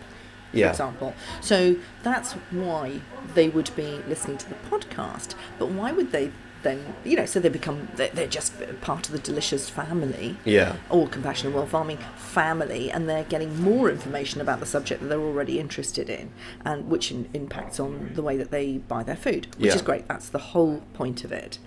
For 0.51 0.57
Yeah. 0.57 0.69
example. 0.71 1.13
So 1.39 1.77
that's 2.03 2.33
why 2.51 2.99
they 3.35 3.47
would 3.47 3.71
be 3.73 4.01
listening 4.05 4.37
to 4.39 4.49
the 4.49 4.55
podcast. 4.69 5.33
But 5.57 5.69
why 5.69 5.93
would 5.93 6.11
they 6.11 6.31
then, 6.63 6.93
you 7.03 7.15
know, 7.17 7.25
so 7.25 7.39
they 7.39 7.49
become, 7.49 7.87
they're, 7.95 8.09
they're 8.09 8.27
just 8.27 8.53
part 8.81 9.07
of 9.07 9.11
the 9.13 9.19
delicious 9.19 9.69
family 9.69 10.37
Yeah. 10.45 10.75
all 10.89 11.07
Compassion 11.07 11.47
in 11.49 11.53
World 11.53 11.69
Farming 11.69 11.97
family 12.17 12.91
and 12.91 13.09
they're 13.09 13.23
getting 13.25 13.61
more 13.61 13.89
information 13.89 14.41
about 14.41 14.59
the 14.59 14.65
subject 14.65 15.01
that 15.01 15.07
they're 15.07 15.19
already 15.19 15.59
interested 15.59 16.09
in 16.09 16.31
and 16.65 16.87
which 16.89 17.11
in, 17.11 17.29
impacts 17.33 17.79
on 17.79 18.11
the 18.13 18.21
way 18.21 18.37
that 18.37 18.51
they 18.51 18.77
buy 18.77 19.03
their 19.03 19.15
food 19.15 19.47
which 19.57 19.67
Yeah. 19.67 19.75
is 19.75 19.81
great 19.81 20.07
that's 20.07 20.29
the 20.29 20.39
whole 20.39 20.81
point 20.93 21.23
of 21.23 21.31
it 21.31 21.57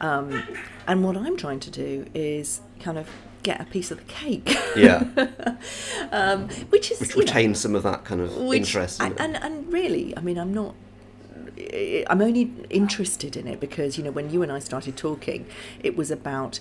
um, 0.00 0.42
and 0.86 1.04
what 1.04 1.16
i'm 1.16 1.36
trying 1.36 1.60
to 1.60 1.70
do 1.70 2.06
is 2.14 2.60
kind 2.80 2.98
of 2.98 3.08
get 3.42 3.60
a 3.60 3.64
piece 3.64 3.90
of 3.90 3.98
the 3.98 4.04
cake 4.04 4.56
Yeah. 4.76 5.04
um, 6.12 6.48
which 6.70 6.90
is 6.90 7.00
Which 7.00 7.10
you 7.10 7.16
know, 7.16 7.20
retains 7.20 7.60
some 7.60 7.74
of 7.74 7.82
that 7.82 8.04
kind 8.04 8.20
of 8.20 8.36
which- 8.36 8.60
interest. 8.60 9.00
and, 9.02 9.18
and, 9.20 9.36
and 9.36 9.72
really 9.72 10.16
i 10.16 10.20
mean 10.20 10.38
i'm 10.38 10.52
not 10.54 10.74
i'm 12.08 12.20
only 12.20 12.52
interested 12.70 13.36
in 13.36 13.46
it 13.46 13.60
because 13.60 13.96
you 13.96 14.04
know 14.04 14.10
when 14.10 14.30
you 14.30 14.42
and 14.42 14.50
i 14.50 14.58
started 14.58 14.96
talking 14.96 15.46
it 15.82 15.96
was 15.96 16.10
about 16.10 16.58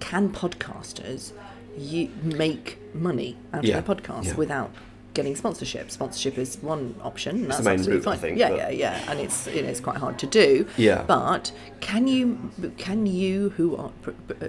can 0.00 0.30
podcasters 0.30 1.32
you 1.78 2.08
make 2.22 2.78
money 2.94 3.36
out 3.52 3.64
Yeah, 3.64 3.78
of 3.78 3.86
their 3.86 3.96
podcasts 3.96 4.26
yeah. 4.26 4.34
without 4.34 4.70
getting 5.14 5.34
sponsorship 5.34 5.90
sponsorship 5.90 6.36
is 6.36 6.58
one 6.60 6.94
option 7.02 7.36
It's 7.36 7.42
the 7.44 7.48
that's 7.48 7.64
main 7.64 7.74
absolutely 7.78 7.96
route, 8.04 8.06
I 8.06 8.10
fine 8.12 8.20
think, 8.20 8.38
yeah 8.38 8.54
yeah 8.54 8.68
yeah 8.68 9.10
and 9.10 9.20
it's 9.20 9.46
you 9.46 9.62
know 9.62 9.68
it's 9.68 9.80
quite 9.80 9.96
hard 9.96 10.18
to 10.18 10.26
do 10.26 10.66
Yeah. 10.76 11.04
but 11.06 11.52
can 11.80 12.06
you 12.06 12.50
can 12.76 13.06
you 13.06 13.50
who 13.50 13.74
are 13.76 13.90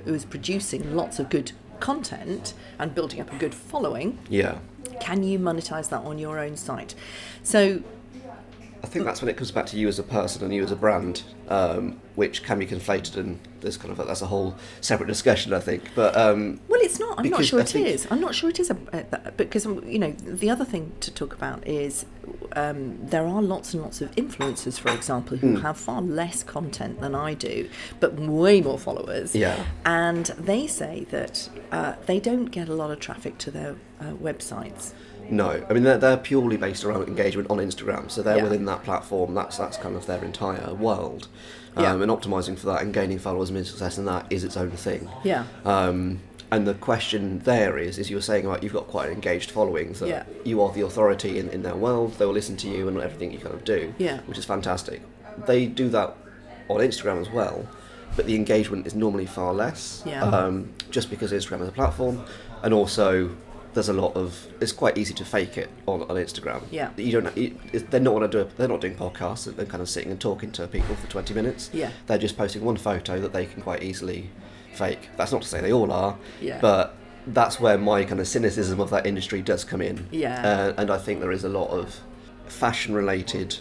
who 0.03 0.13
is 0.13 0.25
producing 0.25 0.96
lots 0.96 1.20
of 1.20 1.29
good 1.29 1.53
content 1.79 2.53
and 2.79 2.94
building 2.94 3.22
up 3.22 3.32
a 3.32 3.38
good 3.38 3.53
following 3.56 4.17
yeah. 4.29 4.58
can 5.00 5.24
you 5.24 5.38
monetize 5.39 5.88
that 5.89 6.01
on 6.03 6.17
your 6.17 6.39
own 6.39 6.58
site? 6.58 6.96
So 7.44 7.82
I 8.84 8.88
think 8.88 9.05
that's 9.05 9.22
when 9.22 9.29
it 9.29 9.38
comes 9.38 9.51
back 9.51 9.65
to 9.67 9.77
you 9.77 9.88
as 9.88 10.00
a 10.00 10.03
person 10.03 10.43
and 10.43 10.53
you 10.53 10.63
as 10.63 10.72
a 10.72 10.75
brand, 10.75 11.24
um, 11.48 12.00
which 12.15 12.43
can 12.43 12.60
be 12.60 12.65
conflated, 12.65 13.17
and 13.17 13.39
there's 13.62 13.77
kind 13.77 13.91
of 13.91 14.00
a, 14.00 14.03
that's 14.05 14.22
a 14.22 14.27
whole 14.27 14.55
separate 14.81 15.07
discussion, 15.07 15.53
I 15.53 15.60
think. 15.60 15.84
But 15.96 16.15
um, 16.15 16.60
Well, 16.67 16.79
it's 16.81 17.00
not. 17.00 17.19
I'm 17.19 17.29
not 17.29 17.43
sure 17.43 17.60
I 17.60 17.63
it 17.63 17.75
is. 17.75 18.07
I'm 18.12 18.22
not 18.22 18.36
sure 18.36 18.50
it 18.50 18.60
is 18.60 18.69
a, 18.69 18.77
a, 18.93 19.31
because 19.31 19.65
you 19.65 20.00
know 20.00 20.12
the 20.12 20.50
other 20.50 20.65
thing 20.65 20.91
to 21.01 21.12
talk 21.12 21.34
about 21.34 21.67
is 21.67 22.05
um, 22.58 22.98
there 23.14 23.26
are 23.26 23.42
lots 23.42 23.74
and 23.74 23.84
lots 23.84 24.02
of 24.02 24.10
influencers, 24.16 24.80
for 24.80 24.90
example, 24.92 25.38
who 25.38 25.58
have 25.66 25.78
far 25.78 26.02
less 26.02 26.44
content 26.44 27.00
than 27.02 27.14
I 27.14 27.34
do, 27.34 27.70
but 28.00 28.14
way 28.16 28.62
more 28.62 28.80
followers. 28.80 29.36
Yeah. 29.36 29.64
And 29.86 30.26
they 30.52 30.68
say 30.68 31.06
that 31.12 31.50
uh, 31.72 31.94
they 32.06 32.20
don't 32.20 32.46
get 32.46 32.68
a 32.70 32.74
lot 32.74 32.90
of 32.92 33.00
traffic 33.00 33.38
to 33.40 33.52
their 33.52 33.76
uh, 34.02 34.12
websites. 34.28 34.94
no, 35.30 35.50
I 35.70 35.74
mean 35.74 35.84
they're, 35.84 35.98
they're 35.98 36.18
purely 36.32 36.56
based 36.58 36.84
around 36.86 37.08
engagement 37.08 37.50
on 37.50 37.58
Instagram, 37.58 38.10
so 38.10 38.22
they're 38.24 38.38
Yeah. 38.38 38.44
within 38.44 38.66
that 38.66 38.84
platform. 38.84 39.34
That's 39.36 39.58
that's 39.58 39.78
kind 39.78 39.96
of 39.96 40.06
their 40.06 40.24
entire 40.24 40.74
world, 40.74 41.28
um, 41.76 41.84
Yeah. 41.84 41.94
and 42.04 42.12
optimizing 42.18 42.58
for 42.58 42.66
that 42.68 42.82
and 42.84 42.94
gaining 42.94 43.20
followers 43.20 43.50
and 43.50 43.68
success 43.68 43.98
in 43.98 44.06
that 44.06 44.24
is 44.30 44.44
its 44.44 44.56
own 44.56 44.72
thing. 44.72 45.10
Yeah. 45.24 45.44
Um, 45.66 46.20
and 46.51 46.68
the 46.68 46.74
question 46.75 47.39
there 47.39 47.77
is, 47.77 47.98
is 47.98 48.10
you 48.10 48.16
were 48.16 48.22
saying 48.22 48.46
about 48.46 48.63
you've 48.63 48.74
got 48.74 48.88
quite 48.88 49.08
an 49.08 49.13
engaged 49.13 49.51
following, 49.51 49.94
that 49.94 50.08
Yeah. 50.08 50.24
you 50.46 50.62
are 50.62 50.72
the 50.72 50.82
authority 50.82 51.39
in, 51.39 51.50
in 51.50 51.62
their 51.63 51.75
world. 51.75 52.13
They 52.13 52.25
will 52.25 52.34
listen 52.34 52.56
to 52.58 52.68
you 52.70 52.88
and 52.88 52.98
everything 53.00 53.32
you 53.32 53.39
kind 53.39 53.54
of 53.56 53.63
do, 53.66 53.94
Yeah. 53.98 54.20
which 54.25 54.38
is 54.38 54.46
fantastic. 54.46 55.01
They 55.46 55.66
do 55.66 55.89
that 55.89 56.16
on 56.70 56.77
Instagram 56.80 57.20
as 57.22 57.30
well, 57.30 57.68
but 58.16 58.25
the 58.25 58.36
engagement 58.36 58.88
is 58.88 58.96
normally 58.96 59.25
far 59.25 59.54
less, 59.54 60.04
Yeah. 60.06 60.24
um, 60.24 60.70
just 60.89 61.10
because 61.10 61.32
Instagram 61.32 61.62
is 61.62 61.68
a 61.68 61.72
platform, 61.74 62.24
and 62.63 62.74
also 62.74 63.30
there's 63.74 63.89
a 63.89 63.94
lot 63.94 64.16
of 64.16 64.48
it's 64.60 64.72
quite 64.72 64.98
easy 64.98 65.13
to 65.13 65.24
fake 65.24 65.56
it 65.58 65.70
on, 65.86 66.01
on 66.04 66.16
Instagram. 66.16 66.62
Yeah. 66.72 66.89
you 66.98 67.12
don't. 67.22 67.38
You, 67.38 67.56
they're 67.92 68.00
not 68.00 68.12
going 68.16 68.32
to 68.32 68.44
do. 68.46 68.50
They're 68.58 68.68
not 68.68 68.82
doing 68.82 68.96
podcasts 68.96 69.46
and 69.46 69.70
kind 69.70 69.82
of 69.82 69.89
sitting 69.89 70.10
and 70.12 70.20
talking 70.20 70.50
to 70.54 70.66
people 70.68 70.96
for 70.96 71.08
20 71.08 71.34
minutes. 71.36 71.70
Yeah. 71.74 71.92
they're 72.08 72.18
just 72.18 72.38
posting 72.38 72.63
one 72.63 72.77
photo 72.77 73.20
that 73.20 73.34
they 73.34 73.46
can 73.46 73.62
quite 73.62 73.84
easily 73.84 74.30
fake. 74.77 75.10
That's 75.17 75.31
not 75.31 75.41
to 75.41 75.48
say 75.48 75.60
they 75.62 75.74
all 75.74 75.91
are, 75.91 76.17
Yeah. 76.41 76.60
but 76.62 76.96
that's 77.27 77.60
where 77.60 77.77
my 77.77 78.03
kind 78.05 78.19
of 78.22 78.27
cynicism 78.27 78.79
of 78.79 78.89
that 78.91 79.05
industry 79.05 79.41
does 79.41 79.63
come 79.65 79.81
in. 79.81 80.07
Yeah. 80.12 80.41
Uh, 80.48 80.74
and 80.81 80.89
I 80.91 80.98
think 80.98 81.19
there 81.19 81.31
is 81.31 81.43
a 81.43 81.50
lot 81.50 81.69
of 81.69 82.00
fashion 82.46 82.93
related, 82.96 83.57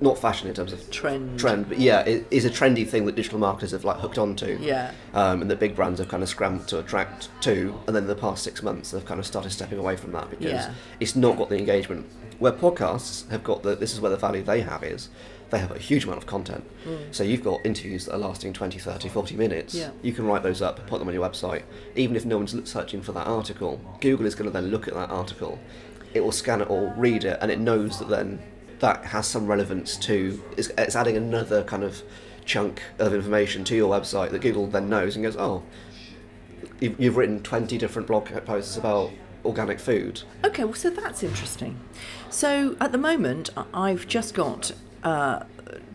not 0.00 0.18
fashion 0.18 0.48
in 0.48 0.54
terms 0.54 0.72
of 0.72 0.90
Trend. 0.90 1.38
trend, 1.38 1.68
but 1.68 1.78
yeah, 1.78 2.00
it 2.00 2.26
is 2.30 2.44
a 2.46 2.50
trendy 2.50 2.86
thing 2.88 3.04
that 3.06 3.16
digital 3.16 3.38
marketers 3.38 3.72
have 3.72 3.84
like 3.84 3.98
hooked 3.98 4.16
onto. 4.18 4.58
Yeah. 4.62 4.92
Um, 5.12 5.42
and 5.42 5.50
the 5.50 5.56
big 5.56 5.76
brands 5.76 5.98
have 5.98 6.08
kind 6.08 6.22
of 6.22 6.28
scrambled 6.28 6.66
to 6.68 6.78
attract 6.78 7.28
to, 7.42 7.78
and 7.86 7.94
then 7.94 8.06
the 8.06 8.14
past 8.14 8.42
six 8.42 8.62
months 8.62 8.92
they've 8.92 9.04
kind 9.04 9.20
of 9.20 9.26
started 9.26 9.50
stepping 9.50 9.78
away 9.78 9.96
from 9.96 10.12
that 10.12 10.30
because 10.30 10.46
Yeah. 10.46 10.72
it's 11.00 11.14
not 11.16 11.36
got 11.36 11.48
the 11.50 11.58
engagement. 11.58 12.06
Where 12.38 12.52
podcasts 12.52 13.28
have 13.30 13.44
got 13.44 13.62
the, 13.62 13.76
this 13.76 13.92
is 13.92 14.00
where 14.00 14.10
the 14.10 14.16
value 14.16 14.42
they 14.42 14.62
have 14.62 14.82
is, 14.82 15.08
they 15.50 15.58
have 15.58 15.70
a 15.70 15.78
huge 15.78 16.04
amount 16.04 16.18
of 16.18 16.26
content. 16.26 16.64
So 17.10 17.22
you've 17.22 17.44
got 17.44 17.64
interviews 17.64 18.06
that 18.06 18.14
are 18.14 18.18
lasting 18.18 18.52
20, 18.52 18.78
30, 18.78 19.08
40 19.08 19.36
minutes. 19.36 19.74
Mm. 19.74 19.78
Yeah. 19.78 19.90
You 20.02 20.12
can 20.12 20.26
write 20.26 20.42
those 20.42 20.60
up, 20.62 20.86
put 20.86 20.98
them 20.98 21.08
on 21.08 21.14
your 21.14 21.28
website. 21.28 21.62
Even 21.96 22.16
if 22.16 22.24
no 22.24 22.36
one's 22.36 22.68
searching 22.68 23.02
for 23.02 23.12
that 23.12 23.26
article, 23.26 23.80
Google 24.00 24.26
is 24.26 24.34
going 24.34 24.46
to 24.46 24.52
then 24.52 24.68
look 24.70 24.88
at 24.88 24.94
that 24.94 25.10
article. 25.10 25.58
It 26.12 26.22
will 26.22 26.32
scan 26.32 26.60
it 26.60 26.68
all, 26.68 26.92
read 26.96 27.24
it, 27.24 27.38
and 27.40 27.50
it 27.50 27.58
knows 27.58 27.98
that 27.98 28.08
then 28.08 28.40
that 28.80 29.04
has 29.06 29.26
some 29.26 29.46
relevance 29.46 29.96
to. 29.98 30.42
It's, 30.56 30.68
it's 30.76 30.96
adding 30.96 31.16
another 31.16 31.62
kind 31.64 31.84
of 31.84 32.02
chunk 32.44 32.82
of 32.98 33.14
information 33.14 33.64
to 33.64 33.76
your 33.76 33.90
website 33.90 34.30
that 34.30 34.40
Google 34.40 34.66
then 34.66 34.88
knows 34.88 35.16
and 35.16 35.24
goes, 35.24 35.36
oh, 35.36 35.62
you've, 36.80 37.00
you've 37.00 37.16
written 37.16 37.42
20 37.42 37.78
different 37.78 38.08
blog 38.08 38.26
posts 38.44 38.76
about 38.76 39.10
organic 39.44 39.78
food. 39.78 40.22
Okay, 40.44 40.64
well, 40.64 40.74
so 40.74 40.90
that's 40.90 41.22
interesting. 41.22 41.78
So 42.30 42.76
at 42.80 42.92
the 42.92 42.98
moment, 42.98 43.50
I've 43.72 44.06
just 44.06 44.34
got, 44.34 44.72
uh, 45.04 45.44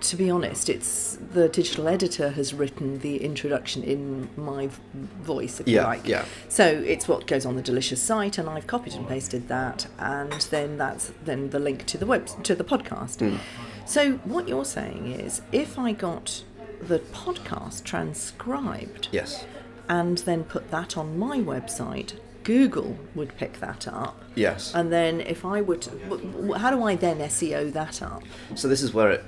to 0.01 0.15
be 0.15 0.29
honest, 0.29 0.69
it's 0.69 1.17
the 1.33 1.49
digital 1.49 1.87
editor 1.87 2.29
has 2.31 2.53
written 2.53 2.99
the 2.99 3.17
introduction 3.23 3.83
in 3.83 4.29
my 4.37 4.69
voice, 5.21 5.59
if 5.59 5.67
you 5.67 5.81
like. 5.81 6.07
yeah. 6.07 6.25
So 6.47 6.65
it's 6.65 7.07
what 7.07 7.27
goes 7.27 7.45
on 7.45 7.55
the 7.55 7.61
Delicious 7.61 8.01
site, 8.01 8.37
and 8.37 8.47
I've 8.49 8.67
copied 8.67 8.93
and 8.93 9.07
pasted 9.07 9.47
that, 9.49 9.87
and 9.97 10.31
then 10.51 10.77
that's 10.77 11.11
then 11.25 11.49
the 11.49 11.59
link 11.59 11.85
to 11.87 11.97
the 11.97 12.05
web 12.05 12.27
to 12.43 12.55
the 12.55 12.63
podcast. 12.63 13.19
Hmm. 13.19 13.37
So 13.85 14.13
what 14.23 14.47
you're 14.47 14.65
saying 14.65 15.11
is, 15.11 15.41
if 15.51 15.77
I 15.79 15.91
got 15.93 16.43
the 16.81 16.99
podcast 16.99 17.83
transcribed 17.83 19.09
Yes. 19.11 19.45
and 19.89 20.19
then 20.19 20.43
put 20.43 20.69
that 20.71 20.97
on 20.97 21.17
my 21.17 21.39
website, 21.39 22.13
Google 22.43 22.97
would 23.15 23.35
pick 23.37 23.59
that 23.59 23.87
up. 23.87 24.23
Yes. 24.39 24.73
And 24.73 24.91
then 24.91 25.21
if 25.21 25.43
I 25.45 25.61
would, 25.61 25.81
w- 26.09 26.31
w- 26.31 26.53
how 26.53 26.71
do 26.71 26.81
I 26.83 26.95
then 26.95 27.17
SEO 27.19 27.71
that 27.73 28.01
up? 28.01 28.23
So 28.55 28.67
this 28.67 28.81
is 28.81 28.93
where 28.93 29.11
it 29.11 29.23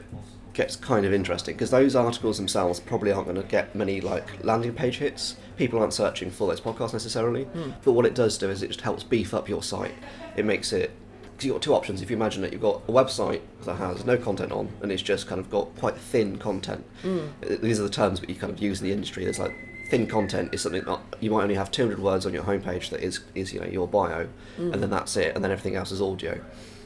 gets 0.54 0.76
kind 0.76 1.06
of 1.06 1.14
interesting 1.14 1.56
because 1.56 1.72
those 1.72 1.96
articles 1.96 2.38
themselves 2.38 2.80
probably 2.80 3.12
aren't 3.12 3.26
going 3.28 3.42
to 3.42 3.48
get 3.48 3.74
many 3.76 4.02
like 4.02 4.44
landing 4.44 4.74
page 4.74 4.98
hits. 4.98 5.36
People 5.58 5.80
aren't 5.80 5.94
searching 5.94 6.32
for 6.32 6.48
those 6.48 6.62
podcasts 6.62 6.94
necessarily. 6.94 7.46
But 7.84 7.92
what 7.94 8.06
it 8.06 8.16
does 8.16 8.38
do 8.38 8.50
is 8.50 8.64
it 8.64 8.68
just 8.68 8.82
helps 8.82 9.04
beef 9.04 9.34
up 9.34 9.48
your 9.50 9.64
site. 9.64 9.94
It 10.36 10.46
makes 10.46 10.74
it 10.74 10.92
because 11.34 11.46
you've 11.46 11.56
got 11.56 11.62
two 11.62 11.74
options. 11.74 12.02
If 12.02 12.10
you 12.10 12.16
imagine 12.18 12.44
it, 12.44 12.52
you've 12.54 12.62
got 12.62 12.82
a 12.88 12.92
website 12.92 13.42
that 13.66 13.76
has 13.76 14.06
no 14.06 14.18
content 14.18 14.52
on 14.52 14.70
and 14.82 14.92
it's 14.92 15.02
just 15.02 15.28
kind 15.28 15.40
of 15.40 15.50
got 15.50 15.76
quite 15.78 15.98
thin 15.98 16.38
content. 16.38 16.86
Uh, 17.06 17.56
These 17.62 17.80
are 17.80 17.84
the 17.84 17.90
terms 17.90 18.20
that 18.22 18.30
you 18.30 18.36
kind 18.36 18.52
of 18.54 18.62
use 18.62 18.80
in 18.82 18.88
the 18.88 18.94
industry. 18.94 19.24
There's 19.26 19.40
like 19.40 19.56
thin 19.92 20.08
content 20.08 20.54
is 20.54 20.62
something 20.62 20.86
that 20.86 21.02
you 21.20 21.30
might 21.30 21.44
only 21.44 21.56
have 21.56 21.70
200 21.70 22.00
words 22.00 22.26
on 22.26 22.34
your 22.34 22.44
homepage 22.44 22.90
that 22.92 23.02
is 23.02 23.20
is 23.36 23.54
you 23.54 23.60
know 23.60 23.68
your 23.68 23.88
bio, 23.88 24.30
and 24.58 24.76
then 24.76 24.90
that's 24.90 25.18
it, 25.18 25.36
and 25.36 25.44
then 25.44 25.52
everything 25.52 25.76
else 25.76 25.92
is 25.92 26.02
audio. 26.02 26.40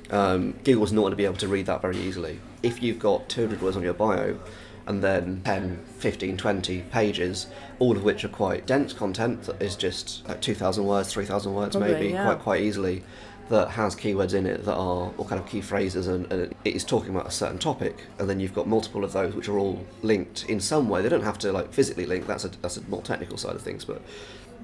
Um, 0.09 0.55
Google's 0.63 0.91
not 0.91 1.01
going 1.01 1.11
to 1.11 1.17
be 1.17 1.25
able 1.25 1.37
to 1.37 1.47
read 1.47 1.67
that 1.67 1.83
very 1.83 1.97
easily. 1.97 2.39
If 2.63 2.81
you've 2.81 2.97
got 2.97 3.29
200 3.29 3.61
words 3.61 3.77
on 3.77 3.83
your 3.83 3.93
bio, 3.93 4.39
and 4.87 5.03
then 5.03 5.41
10, 5.45 5.83
15, 5.97 6.37
20 6.37 6.81
pages, 6.91 7.47
all 7.77 7.95
of 7.95 8.03
which 8.03 8.25
are 8.25 8.29
quite 8.29 8.65
dense 8.65 8.91
content 8.91 9.43
that 9.43 9.61
is 9.61 9.75
just 9.75 10.27
like 10.27 10.41
2,000 10.41 10.85
words, 10.85 11.13
3,000 11.13 11.53
words 11.53 11.75
Probably, 11.75 11.93
maybe, 11.93 12.09
yeah. 12.09 12.25
quite 12.25 12.39
quite 12.39 12.61
easily, 12.61 13.03
that 13.49 13.69
has 13.69 13.95
keywords 13.95 14.33
in 14.33 14.45
it 14.45 14.65
that 14.65 14.73
are 14.73 15.11
all 15.17 15.25
kind 15.27 15.39
of 15.39 15.47
key 15.47 15.61
phrases 15.61 16.07
and, 16.07 16.31
and 16.31 16.53
it 16.63 16.75
is 16.75 16.83
talking 16.83 17.11
about 17.11 17.27
a 17.27 17.31
certain 17.31 17.59
topic, 17.59 18.05
and 18.19 18.29
then 18.29 18.39
you've 18.39 18.53
got 18.53 18.67
multiple 18.67 19.03
of 19.03 19.13
those 19.13 19.35
which 19.35 19.47
are 19.47 19.57
all 19.57 19.85
linked 20.01 20.45
in 20.49 20.59
some 20.59 20.89
way. 20.89 21.01
They 21.01 21.09
don't 21.09 21.23
have 21.23 21.37
to 21.39 21.51
like 21.51 21.73
physically 21.73 22.05
link. 22.05 22.27
That's 22.27 22.45
a 22.45 22.49
that's 22.61 22.77
a 22.77 22.81
more 22.89 23.01
technical 23.01 23.37
side 23.37 23.55
of 23.55 23.61
things, 23.61 23.85
but 23.85 24.01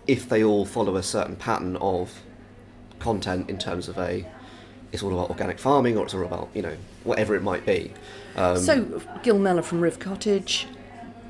if 0.08 0.28
they 0.28 0.44
all 0.44 0.66
follow 0.66 0.96
a 0.96 1.04
certain 1.04 1.36
pattern 1.36 1.76
of 1.78 2.22
content 3.00 3.50
in 3.50 3.58
terms 3.58 3.88
of 3.88 3.98
a 3.98 4.26
it's 4.92 5.02
all 5.02 5.14
about 5.14 5.30
organic 5.30 5.58
farming 5.58 5.98
or 5.98 6.04
it's 6.04 6.14
all 6.14 6.24
about 6.24 6.50
you 6.54 6.62
know 6.62 6.76
whatever 7.04 7.34
it 7.36 7.42
might 7.42 7.66
be 7.66 7.92
um, 8.36 8.58
so, 8.58 9.02
Gill 9.24 9.40
Meller 9.40 9.62
from 9.62 9.82
River 9.82 10.00
Cottage, 10.00 10.68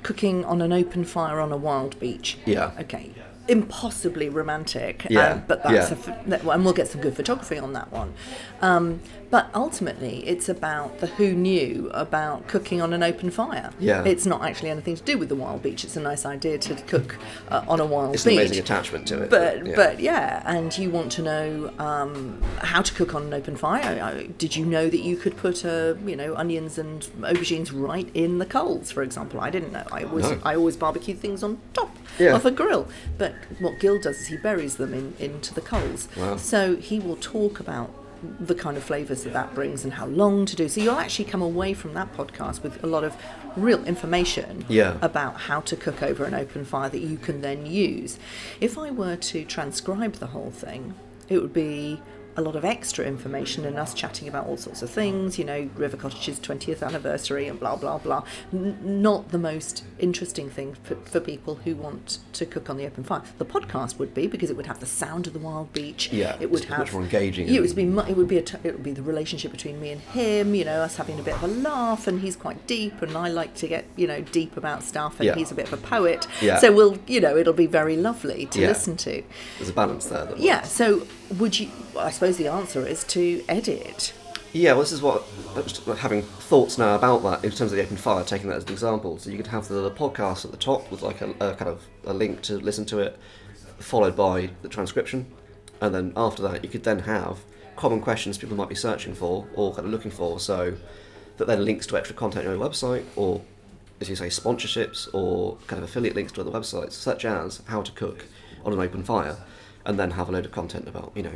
cooking 0.04 0.46
on 0.46 0.62
an 0.62 0.72
open 0.72 1.04
fire 1.04 1.40
on 1.40 1.52
a 1.52 1.58
wild 1.58 2.00
beach. 2.00 2.38
Yeah. 2.46 2.72
Okay. 2.80 3.12
Impossibly 3.52 4.30
romantic. 4.30 5.06
Yeah, 5.10 5.34
um, 5.34 5.44
but 5.48 5.62
that's 5.64 5.92
yeah. 5.92 6.16
a 6.26 6.30
that- 6.30 6.44
and 6.46 6.64
we'll 6.64 6.74
get 6.74 6.88
some 6.88 7.02
good 7.02 7.16
photography 7.16 7.58
on 7.60 7.74
that 7.74 7.92
one. 7.92 8.14
Um, 8.62 9.02
but 9.30 9.50
ultimately, 9.56 10.28
it's 10.28 10.48
about 10.50 11.00
the 11.00 11.08
who 11.08 11.34
knew 11.34 11.90
about 11.94 12.48
cooking 12.48 12.82
on 12.82 12.92
an 12.94 13.02
open 13.04 13.30
fire. 13.32 13.72
Yeah. 13.80 14.04
It's 14.06 14.26
not 14.26 14.44
actually 14.44 14.70
anything 14.70 14.96
to 14.98 15.04
do 15.04 15.18
with 15.18 15.30
the 15.30 15.36
wild 15.36 15.64
beach. 15.64 15.84
It's 15.84 15.96
a 15.98 16.02
nice 16.02 16.26
idea 16.26 16.58
to 16.60 16.76
cook 16.76 17.18
uh, 17.50 17.64
on 17.68 17.80
a 17.80 17.86
wild 17.86 18.12
beach. 18.12 18.16
it's 18.20 18.26
an 18.26 18.34
amazing 18.34 18.60
attachment 18.60 19.08
to 19.10 19.24
it 19.24 19.30
But 19.30 19.66
yeah. 19.66 19.76
but 19.76 20.00
yeah, 20.00 20.44
and 20.46 20.78
you 20.78 20.90
want 20.90 21.12
to 21.14 21.22
know 21.22 21.74
um, 21.80 22.42
how 22.60 22.82
to 22.82 22.94
cook 22.94 23.14
on 23.16 23.24
an 23.24 23.34
open 23.34 23.56
fire. 23.58 24.02
I- 24.02 24.28
Did 24.38 24.56
you 24.56 24.66
know 24.66 24.90
that 24.90 25.02
you 25.02 25.18
could 25.18 25.36
put 25.36 25.66
uh, 25.66 25.96
you 26.06 26.16
know 26.16 26.36
onions 26.36 26.78
and 26.78 27.02
aubergines 27.22 27.70
right 27.74 28.10
in 28.14 28.38
the 28.38 28.46
coals, 28.46 28.92
for 28.92 29.04
example? 29.04 29.40
I 29.42 29.50
didn't 29.50 29.72
know. 29.74 29.84
I 29.92 30.04
always 30.04 30.30
No. 30.30 30.40
I 30.44 30.56
always 30.56 30.78
barbecue 30.78 31.16
things 31.16 31.42
on 31.44 31.58
top 31.74 31.92
Yeah. 32.20 32.36
of 32.36 32.46
a 32.46 32.52
grill. 32.52 32.88
But 33.18 33.34
what 33.60 33.80
Gill 33.80 34.00
does 34.00 34.20
is 34.22 34.28
he 34.28 34.38
buries 34.38 34.76
them 34.78 34.94
in 34.94 35.14
into 35.20 35.54
the 35.54 35.62
coals. 35.62 36.08
Wow. 36.18 36.38
So 36.38 36.76
he 36.76 37.00
will 37.00 37.18
talk 37.18 37.60
about 37.60 37.94
the 38.40 38.54
kind 38.54 38.78
of 38.78 38.84
flavours 38.84 39.24
that 39.24 39.34
that 39.34 39.56
brings 39.56 39.84
and 39.84 39.94
how 39.94 40.06
long 40.06 40.46
to 40.46 40.56
do. 40.56 40.70
So 40.70 40.80
you'll 40.80 41.00
actually 41.00 41.26
come 41.26 41.42
away 41.42 41.74
from 41.74 41.96
that 41.96 42.14
podcast 42.16 42.62
with 42.62 42.84
a 42.84 42.88
lot 42.88 43.04
of 43.04 43.16
real 43.56 43.84
information 43.86 44.64
Yeah. 44.70 44.98
about 45.02 45.38
how 45.42 45.62
to 45.62 45.76
cook 45.76 46.04
over 46.04 46.26
an 46.26 46.36
open 46.36 46.64
fire 46.64 46.88
that 46.90 47.00
you 47.02 47.18
can 47.18 47.42
then 47.42 47.66
use. 47.66 48.20
If 48.60 48.78
I 48.78 48.92
were 48.92 49.16
to 49.16 49.44
transcribe 49.44 50.14
the 50.14 50.28
whole 50.28 50.52
thing, 50.52 50.94
it 51.30 51.42
would 51.42 51.54
be 51.54 52.00
a 52.38 52.42
lot 52.42 52.56
of 52.56 52.64
extra 52.64 53.06
information 53.06 53.66
and 53.66 53.78
us 53.78 53.94
chatting 53.94 54.28
about 54.28 54.48
all 54.48 54.58
sorts 54.58 54.82
of 54.82 54.90
things, 54.90 55.38
you 55.38 55.46
know, 55.46 55.70
River 55.76 55.98
Cottage's 55.98 56.40
20th 56.40 56.82
anniversary 56.82 57.48
and 57.48 57.60
blah, 57.60 57.76
blah, 57.76 57.98
blah. 57.98 58.24
N- 58.54 58.78
not 59.02 59.30
the 59.32 59.38
most 59.38 59.84
interesting 60.00 60.50
thing 60.50 60.76
for, 60.84 60.96
for 60.96 61.20
people 61.20 61.56
who 61.66 61.76
want 61.76 62.20
to 62.34 62.46
cook 62.46 62.70
on 62.70 62.78
the 62.78 62.86
open 62.86 63.04
fire. 63.04 63.22
The 63.38 63.46
podcast 63.46 64.00
would 64.00 64.14
be 64.14 64.28
because 64.28 64.50
it 64.50 64.56
would 64.58 64.68
have 64.68 64.80
the 64.80 64.86
sound 64.86 65.28
of 65.28 65.34
the 65.34 65.40
wild 65.40 65.74
beach. 65.74 66.12
Yeah, 66.12 66.38
it 66.40 66.50
would 66.52 66.64
have 66.66 66.80
much 66.80 66.94
more 66.94 67.02
engaging 67.02 67.48
Yeah, 67.48 67.56
it 67.56 67.62
would 67.62 67.76
be 67.76 67.84
it 67.84 68.18
would 68.18 68.28
be 68.28 68.38
a 68.38 68.42
t- 68.42 68.58
it 68.64 68.74
would 68.74 68.84
be 68.84 68.94
the 68.94 69.04
relationship 69.04 69.52
between 69.52 69.80
me 69.82 69.92
and 69.92 70.02
him. 70.02 70.56
You 70.56 70.66
know, 70.66 70.82
us 70.82 70.96
having 70.96 71.20
a 71.20 71.24
bit 71.24 71.36
of 71.36 71.44
a 71.44 71.48
laugh, 71.48 72.08
and 72.08 72.22
he's 72.22 72.36
quite 72.36 72.66
deep, 72.68 73.02
and 73.02 73.16
I 73.18 73.30
like 73.30 73.54
to 73.56 73.68
get 73.68 73.86
you 73.96 74.08
know 74.08 74.22
deep 74.22 74.58
about 74.58 74.84
stuff, 74.84 75.20
and 75.20 75.28
Yeah. 75.28 75.36
he's 75.36 75.52
a 75.52 75.56
bit 75.56 75.68
of 75.68 75.74
a 75.74 75.78
poet. 75.86 76.28
Yeah. 76.42 76.60
So 76.60 76.72
we'll 76.72 76.98
you 77.08 77.20
know 77.20 77.36
it'll 77.38 77.54
be 77.54 77.68
very 77.68 77.98
lovely 77.98 78.46
to 78.48 78.62
Yeah. 78.62 78.68
listen 78.70 78.96
to. 78.98 79.24
there's 79.58 79.70
a 79.70 79.74
balance 79.74 80.06
there 80.06 80.30
Yeah. 80.38 80.62
So 80.64 81.06
would 81.38 81.60
you? 81.60 81.70
I 81.98 82.12
suppose 82.12 82.38
the 82.38 82.48
answer 82.48 82.86
is 82.86 83.04
to 83.06 83.44
edit. 83.48 84.14
Yeah, 84.54 84.74
well, 84.74 84.82
this 84.82 84.92
is 84.92 85.02
what 85.02 85.24
having 86.00 86.24
thoughts 86.24 86.78
now 86.78 86.96
about 86.96 87.24
that 87.24 87.46
in 87.46 87.52
terms 87.52 87.72
of 87.72 87.78
the 87.78 87.82
open 87.82 87.96
fire, 87.96 88.24
taking 88.24 88.50
that 88.50 88.58
as 88.58 88.66
an 88.66 88.72
example. 88.72 89.18
So 89.18 89.30
you 89.30 89.38
could 89.38 89.48
have 89.48 89.70
the, 89.70 89.92
podcast 89.92 90.44
at 90.44 90.52
the 90.52 90.58
top 90.58 90.92
with 90.92 91.02
like 91.02 91.22
a, 91.22 91.30
a 91.40 91.56
kind 91.56 91.70
of 91.70 91.84
a 92.06 92.14
link 92.14 92.42
to 92.44 92.58
listen 92.58 92.86
to 92.88 93.00
it, 93.00 93.18
followed 93.80 94.16
by 94.16 94.50
the 94.62 94.68
transcription, 94.68 95.26
and 95.80 95.96
then 95.96 96.12
after 96.18 96.44
that 96.44 96.64
you 96.64 96.70
could 96.70 96.84
then 96.84 97.00
have 97.00 97.40
common 97.78 98.02
questions 98.02 98.38
people 98.38 98.58
might 98.58 98.70
be 98.70 98.76
searching 98.76 99.14
for 99.14 99.48
or 99.56 99.74
kind 99.74 99.86
of 99.86 99.92
looking 99.92 100.12
for. 100.12 100.38
So 100.40 100.76
that 101.38 101.48
then 101.48 101.64
links 101.64 101.88
to 101.88 101.98
extra 101.98 102.16
content 102.16 102.46
on 102.46 102.58
your 102.58 102.70
website, 102.70 103.06
or 103.16 103.42
as 104.02 104.10
you 104.10 104.16
say, 104.16 104.28
sponsorships 104.28 105.08
or 105.14 105.58
kind 105.68 105.82
of 105.82 105.88
affiliate 105.88 106.16
links 106.16 106.34
to 106.34 106.42
other 106.42 106.52
websites, 106.52 106.92
such 106.92 107.24
as 107.24 107.62
how 107.68 107.82
to 107.82 107.92
cook 107.94 108.26
on 108.66 108.74
an 108.74 108.80
open 108.80 109.04
fire, 109.04 109.38
and 109.86 110.00
then 110.00 110.12
have 110.12 110.30
a 110.30 110.32
load 110.32 110.46
of 110.46 110.52
content 110.52 110.88
about 110.88 111.12
you 111.16 111.24
know 111.24 111.34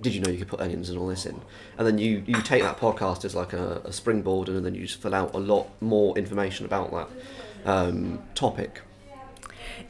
did 0.00 0.14
you 0.14 0.20
know 0.20 0.30
you 0.30 0.38
could 0.38 0.48
put 0.48 0.60
onions 0.60 0.90
and 0.90 0.98
all 0.98 1.06
this 1.06 1.24
in? 1.24 1.40
And 1.78 1.86
then 1.86 1.98
you, 1.98 2.22
you 2.26 2.42
take 2.42 2.62
that 2.62 2.78
podcast 2.78 3.24
as 3.24 3.34
like 3.34 3.52
a, 3.52 3.80
a 3.84 3.92
springboard 3.92 4.48
and 4.48 4.64
then 4.64 4.74
you 4.74 4.82
just 4.82 5.00
fill 5.00 5.14
out 5.14 5.34
a 5.34 5.38
lot 5.38 5.68
more 5.80 6.16
information 6.18 6.66
about 6.66 6.90
that 6.92 7.08
um, 7.64 8.22
topic. 8.34 8.82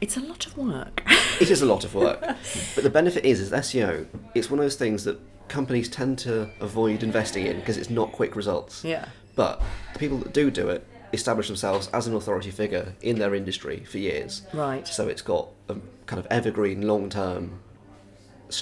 It's 0.01 0.17
a 0.17 0.21
lot 0.21 0.45
of 0.45 0.57
work. 0.57 1.03
it 1.41 1.49
is 1.49 1.61
a 1.61 1.65
lot 1.65 1.83
of 1.83 1.95
work. 1.95 2.19
but 2.75 2.83
the 2.83 2.89
benefit 2.89 3.25
is, 3.25 3.39
is 3.39 3.51
SEO, 3.51 4.05
it's 4.33 4.49
one 4.49 4.59
of 4.59 4.65
those 4.65 4.75
things 4.75 5.03
that 5.03 5.19
companies 5.47 5.89
tend 5.89 6.17
to 6.19 6.49
avoid 6.59 7.03
investing 7.03 7.45
in 7.45 7.59
because 7.59 7.77
it's 7.77 7.89
not 7.89 8.11
quick 8.11 8.35
results. 8.35 8.83
Yeah. 8.83 9.05
But 9.35 9.61
the 9.93 9.99
people 9.99 10.17
that 10.19 10.33
do 10.33 10.49
do 10.49 10.69
it 10.69 10.87
establish 11.13 11.47
themselves 11.47 11.89
as 11.93 12.07
an 12.07 12.15
authority 12.15 12.51
figure 12.51 12.93
in 13.01 13.19
their 13.19 13.35
industry 13.35 13.83
for 13.83 13.97
years. 13.97 14.43
Right. 14.53 14.87
So 14.87 15.07
it's 15.07 15.21
got 15.21 15.49
a 15.69 15.75
kind 16.05 16.19
of 16.19 16.27
evergreen, 16.27 16.87
long 16.87 17.09
term 17.09 17.59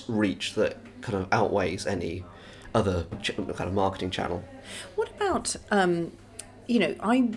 reach 0.07 0.55
that 0.55 0.77
kind 1.01 1.17
of 1.17 1.27
outweighs 1.31 1.85
any 1.85 2.23
other 2.73 3.05
ch- 3.21 3.35
kind 3.35 3.49
of 3.49 3.73
marketing 3.73 4.09
channel. 4.09 4.43
What 4.95 5.09
about, 5.09 5.55
um, 5.71 6.11
you 6.67 6.79
know, 6.79 6.95
I 6.99 7.31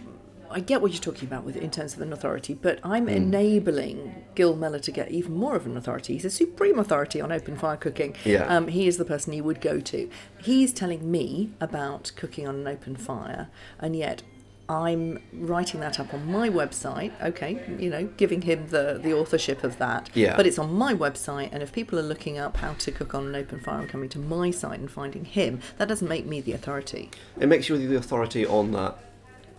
I 0.50 0.60
get 0.60 0.80
what 0.80 0.92
you're 0.92 1.02
talking 1.02 1.26
about 1.26 1.44
with 1.44 1.56
in 1.56 1.70
terms 1.70 1.94
of 1.94 2.00
an 2.00 2.12
authority, 2.12 2.54
but 2.54 2.78
I'm 2.84 3.06
mm. 3.06 3.16
enabling 3.16 4.24
Gill 4.34 4.54
Meller 4.54 4.78
to 4.78 4.90
get 4.90 5.10
even 5.10 5.34
more 5.34 5.56
of 5.56 5.66
an 5.66 5.76
authority. 5.76 6.14
He's 6.14 6.24
a 6.24 6.30
supreme 6.30 6.78
authority 6.78 7.20
on 7.20 7.32
open 7.32 7.56
fire 7.56 7.76
cooking. 7.76 8.14
Yeah. 8.24 8.44
Um, 8.44 8.68
he 8.68 8.86
is 8.86 8.96
the 8.96 9.04
person 9.04 9.32
you 9.32 9.44
would 9.44 9.60
go 9.60 9.80
to. 9.80 10.08
He's 10.38 10.72
telling 10.72 11.10
me 11.10 11.50
about 11.60 12.12
cooking 12.16 12.46
on 12.46 12.54
an 12.56 12.68
open 12.68 12.96
fire, 12.96 13.48
and 13.78 13.96
yet 13.96 14.22
I'm 14.68 15.22
writing 15.32 15.80
that 15.80 16.00
up 16.00 16.12
on 16.12 16.30
my 16.30 16.48
website. 16.48 17.12
Okay, 17.22 17.60
you 17.78 17.90
know, 17.90 18.06
giving 18.16 18.42
him 18.42 18.66
the, 18.68 18.98
the 19.02 19.12
authorship 19.12 19.62
of 19.62 19.78
that. 19.78 20.10
Yeah. 20.14 20.36
But 20.36 20.46
it's 20.46 20.58
on 20.58 20.72
my 20.72 20.94
website, 20.94 21.50
and 21.52 21.62
if 21.62 21.72
people 21.72 21.98
are 21.98 22.02
looking 22.02 22.38
up 22.38 22.56
how 22.56 22.72
to 22.74 22.90
cook 22.90 23.14
on 23.14 23.28
an 23.28 23.34
open 23.36 23.60
fire 23.60 23.80
and 23.80 23.88
coming 23.88 24.08
to 24.10 24.18
my 24.18 24.50
site 24.50 24.80
and 24.80 24.90
finding 24.90 25.24
him, 25.24 25.60
that 25.78 25.88
doesn't 25.88 26.08
make 26.08 26.26
me 26.26 26.40
the 26.40 26.52
authority. 26.52 27.10
It 27.38 27.46
makes 27.46 27.68
you 27.68 27.78
the 27.78 27.96
authority 27.96 28.44
on 28.46 28.72
that 28.72 28.98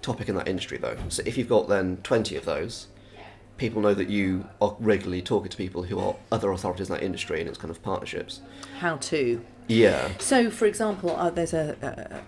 topic 0.01 0.29
in 0.29 0.35
that 0.35 0.47
industry, 0.47 0.77
though. 0.77 0.97
So 1.09 1.23
if 1.25 1.37
you've 1.37 1.49
got 1.49 1.67
then 1.69 1.97
20 2.03 2.35
of 2.35 2.45
those, 2.45 2.87
people 3.57 3.81
know 3.81 3.93
that 3.93 4.09
you 4.09 4.47
are 4.61 4.75
regularly 4.79 5.21
talking 5.21 5.49
to 5.49 5.57
people 5.57 5.83
who 5.83 5.99
are 5.99 6.15
other 6.31 6.51
authorities 6.51 6.89
in 6.89 6.95
that 6.95 7.03
industry, 7.03 7.39
and 7.39 7.49
it's 7.49 7.57
kind 7.57 7.71
of 7.71 7.81
partnerships. 7.81 8.41
How 8.79 8.97
to. 8.97 9.43
Yeah. 9.67 10.11
So, 10.17 10.49
for 10.49 10.65
example, 10.65 11.15
uh, 11.15 11.29
there's 11.29 11.53
a, 11.53 11.75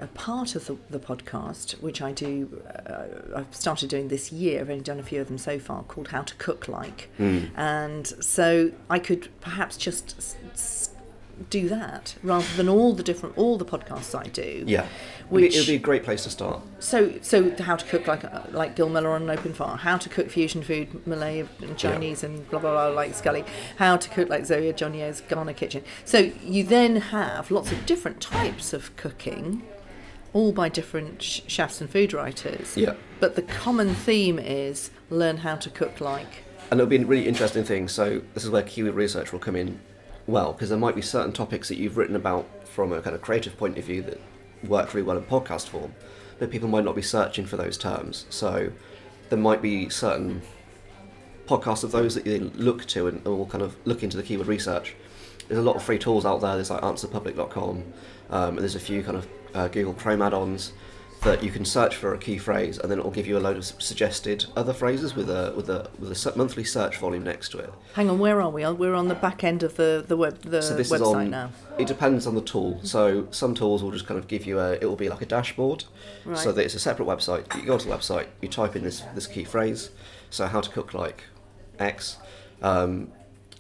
a, 0.01 0.03
a, 0.03 0.07
part 0.07 0.55
of 0.55 0.65
the, 0.65 0.77
the, 0.89 0.99
podcast 0.99 1.81
which 1.81 2.01
I 2.01 2.11
do, 2.11 2.61
uh, 2.85 3.37
I've 3.37 3.55
started 3.55 3.89
doing 3.89 4.09
this 4.09 4.31
year, 4.31 4.59
I've 4.59 4.69
only 4.69 4.83
done 4.83 4.99
a 4.99 5.03
few 5.03 5.21
of 5.21 5.27
them 5.27 5.37
so 5.37 5.57
far, 5.57 5.83
called 5.83 6.09
How 6.09 6.23
to 6.23 6.35
Cook 6.35 6.67
Like. 6.67 7.09
Mm. 7.17 7.51
And 7.55 8.07
so 8.07 8.71
I 8.89 8.99
could 8.99 9.29
perhaps 9.39 9.77
just 9.77 10.17
s- 10.51 10.89
do 11.49 11.69
that 11.69 12.15
rather 12.23 12.47
than 12.57 12.67
all 12.67 12.93
the 12.93 13.03
different, 13.03 13.37
all 13.37 13.57
the 13.57 13.65
podcasts 13.65 14.17
I 14.17 14.27
do. 14.27 14.63
Yeah. 14.67 14.87
Which, 15.29 15.55
it 15.55 15.59
would 15.59 15.67
be 15.67 15.75
a 15.75 15.79
great 15.79 16.03
place 16.03 16.23
to 16.23 16.29
start. 16.29 16.61
So, 16.79 17.13
so 17.21 17.55
how 17.61 17.75
to 17.75 17.85
cook 17.85 18.07
like 18.07 18.23
uh, 18.23 18.43
like 18.51 18.75
Gill 18.75 18.89
Meller 18.89 19.11
on 19.11 19.23
an 19.23 19.29
open 19.29 19.53
fire, 19.53 19.77
how 19.77 19.97
to 19.97 20.09
cook 20.09 20.29
fusion 20.29 20.63
food, 20.63 21.05
Malay 21.05 21.45
and 21.61 21.77
Chinese 21.77 22.23
yeah. 22.23 22.29
and 22.29 22.49
blah 22.49 22.59
blah 22.59 22.71
blah 22.71 22.95
like 22.95 23.13
Scully, 23.13 23.45
how 23.77 23.95
to 23.97 24.09
cook 24.09 24.29
like 24.29 24.45
Zoe 24.45 24.71
Adjonyoh's 24.71 25.21
Ghana 25.21 25.53
Kitchen. 25.53 25.83
So 26.03 26.31
you 26.43 26.63
then 26.63 26.95
have 26.97 27.51
lots 27.51 27.71
of 27.71 27.85
different 27.85 28.21
types 28.21 28.73
of 28.73 28.95
cooking, 28.95 29.63
all 30.33 30.51
by 30.51 30.67
different 30.67 31.21
sh- 31.21 31.41
chefs 31.47 31.79
and 31.79 31.89
food 31.89 32.11
writers. 32.13 32.75
Yeah. 32.75 32.95
But 33.19 33.35
the 33.35 33.43
common 33.43 33.93
theme 33.93 34.39
is 34.39 34.89
learn 35.09 35.37
how 35.37 35.55
to 35.57 35.69
cook 35.69 36.01
like. 36.01 36.43
And 36.71 36.79
it'll 36.79 36.89
be 36.89 36.97
a 36.97 37.05
really 37.05 37.27
interesting 37.27 37.63
thing. 37.63 37.87
So 37.87 38.21
this 38.33 38.43
is 38.43 38.49
where 38.49 38.63
keyword 38.63 38.95
research 38.95 39.31
will 39.31 39.39
come 39.39 39.55
in 39.55 39.79
well, 40.29 40.53
because 40.53 40.69
there 40.69 40.77
might 40.77 40.95
be 40.95 41.01
certain 41.01 41.31
topics 41.31 41.67
that 41.69 41.77
you've 41.77 41.97
written 41.97 42.15
about 42.15 42.47
from 42.67 42.93
a 42.93 43.01
kind 43.01 43.15
of 43.15 43.21
creative 43.21 43.57
point 43.57 43.77
of 43.77 43.83
view 43.83 44.01
that 44.03 44.19
work 44.63 44.93
really 44.93 45.05
well 45.05 45.17
in 45.17 45.23
podcast 45.23 45.67
form, 45.67 45.93
but 46.37 46.51
people 46.51 46.67
might 46.67 46.83
not 46.83 46.95
be 46.95 47.01
searching 47.01 47.45
for 47.45 47.57
those 47.57 47.77
terms. 47.77 48.25
So 48.29 48.71
there 49.29 49.39
might 49.39 49.61
be 49.61 49.89
certain 49.89 50.41
podcasts 51.47 51.83
of 51.83 51.91
those 51.91 52.15
that 52.15 52.25
you 52.25 52.51
look 52.55 52.85
to 52.85 53.07
and, 53.07 53.25
will 53.25 53.47
kind 53.47 53.63
of 53.63 53.75
look 53.85 54.03
into 54.03 54.17
the 54.17 54.23
keyword 54.23 54.47
research. 54.47 54.95
There's 55.47 55.59
a 55.59 55.63
lot 55.63 55.75
of 55.75 55.83
free 55.83 55.97
tools 55.97 56.25
out 56.25 56.41
there. 56.41 56.55
There's 56.55 56.69
like 56.69 56.81
answerpublic.com, 56.81 57.83
um, 58.29 58.49
and 58.49 58.59
there's 58.59 58.75
a 58.75 58.79
few 58.79 59.01
kind 59.03 59.17
of 59.17 59.27
uh, 59.55 59.67
Google 59.67 59.93
Chrome 59.93 60.21
add-ons 60.21 60.73
that 61.21 61.43
you 61.43 61.51
can 61.51 61.65
search 61.65 61.95
for 61.95 62.13
a 62.13 62.17
key 62.17 62.37
phrase, 62.37 62.77
and 62.77 62.89
then 62.89 62.99
it 62.99 63.03
will 63.03 63.11
give 63.11 63.27
you 63.27 63.37
a 63.37 63.39
load 63.39 63.57
of 63.57 63.65
suggested 63.65 64.45
other 64.55 64.73
phrases 64.73 65.15
with 65.15 65.29
a 65.29 65.53
with 65.55 65.69
a 65.69 65.89
with 65.99 66.11
a 66.11 66.37
monthly 66.37 66.63
search 66.63 66.97
volume 66.97 67.23
next 67.23 67.49
to 67.49 67.57
it. 67.57 67.73
Hang 67.93 68.09
on, 68.09 68.19
where 68.19 68.41
are 68.41 68.49
we? 68.49 68.65
We're 68.65 68.93
on 68.93 69.09
the 69.09 69.15
back 69.15 69.43
end 69.43 69.61
of 69.63 69.75
the 69.75 70.03
the 70.07 70.15
web 70.15 70.41
the 70.41 70.61
so 70.61 70.75
this 70.75 70.89
website 70.89 70.95
is 70.95 71.01
on, 71.01 71.29
now. 71.29 71.51
It 71.77 71.87
depends 71.87 72.25
on 72.25 72.35
the 72.35 72.41
tool. 72.41 72.79
So 72.83 73.27
some 73.31 73.53
tools 73.53 73.83
will 73.83 73.91
just 73.91 74.07
kind 74.07 74.17
of 74.17 74.27
give 74.27 74.45
you 74.45 74.59
a. 74.59 74.73
It 74.73 74.85
will 74.85 74.95
be 74.95 75.09
like 75.09 75.21
a 75.21 75.25
dashboard, 75.25 75.83
right. 76.25 76.37
so 76.37 76.51
that 76.51 76.63
it's 76.63 76.75
a 76.75 76.79
separate 76.79 77.07
website. 77.07 77.53
You 77.55 77.65
go 77.65 77.77
to 77.77 77.87
the 77.87 77.93
website, 77.93 78.27
you 78.41 78.47
type 78.47 78.75
in 78.75 78.83
this 78.83 79.01
this 79.13 79.27
key 79.27 79.43
phrase. 79.43 79.89
So 80.29 80.47
how 80.47 80.61
to 80.61 80.69
cook 80.69 80.93
like 80.93 81.23
X, 81.79 82.17
um, 82.61 83.11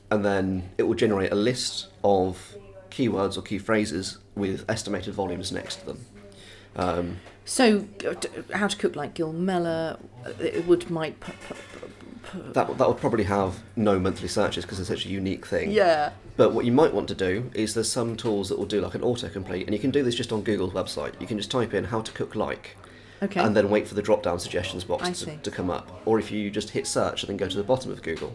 and 0.09 0.23
then 0.23 0.69
it 0.77 0.83
will 0.83 0.95
generate 0.95 1.31
a 1.31 1.35
list 1.35 1.87
of 2.03 2.55
keywords 2.89 3.37
or 3.37 3.41
key 3.41 3.57
phrases 3.57 4.17
with 4.35 4.63
estimated 4.69 5.13
volumes 5.13 5.51
next 5.51 5.77
to 5.77 5.85
them. 5.85 6.05
Um, 6.75 7.17
so, 7.49 7.87
how 8.53 8.67
to 8.67 8.77
cook 8.77 8.95
like 8.95 9.15
Gill 9.15 9.33
Meller? 9.33 9.97
Uh, 10.23 10.29
it 10.39 10.67
would 10.67 10.91
might. 10.91 11.19
P- 11.19 11.31
p- 11.31 11.55
p- 12.31 12.39
that 12.53 12.77
that 12.77 12.87
would 12.87 12.97
probably 12.97 13.23
have 13.23 13.61
no 13.75 13.99
monthly 13.99 14.27
searches 14.27 14.65
because 14.65 14.79
it's 14.79 14.87
such 14.87 15.07
a 15.07 15.09
unique 15.09 15.47
thing. 15.47 15.71
Yeah. 15.71 16.11
But 16.37 16.53
what 16.53 16.65
you 16.65 16.71
might 16.71 16.93
want 16.93 17.07
to 17.07 17.15
do 17.15 17.49
is 17.55 17.73
there's 17.73 17.91
some 17.91 18.15
tools 18.15 18.49
that 18.49 18.59
will 18.59 18.67
do 18.67 18.81
like 18.81 18.93
an 18.93 19.01
autocomplete, 19.01 19.65
and 19.65 19.73
you 19.73 19.79
can 19.79 19.89
do 19.89 20.03
this 20.03 20.13
just 20.13 20.31
on 20.31 20.43
Google's 20.43 20.73
website. 20.73 21.19
You 21.19 21.25
can 21.25 21.37
just 21.37 21.49
type 21.49 21.73
in 21.73 21.85
how 21.85 22.01
to 22.01 22.11
cook 22.11 22.35
like. 22.35 22.77
Okay. 23.23 23.41
And 23.41 23.57
then 23.57 23.71
wait 23.71 23.87
for 23.87 23.95
the 23.95 24.03
drop 24.03 24.21
down 24.21 24.39
suggestions 24.39 24.83
box 24.83 25.21
to, 25.21 25.35
to 25.35 25.51
come 25.51 25.71
up. 25.71 26.03
Or 26.05 26.19
if 26.19 26.31
you 26.31 26.51
just 26.51 26.69
hit 26.69 26.85
search 26.85 27.23
and 27.23 27.31
then 27.31 27.37
go 27.37 27.49
to 27.49 27.57
the 27.57 27.63
bottom 27.63 27.91
of 27.91 28.03
Google, 28.03 28.33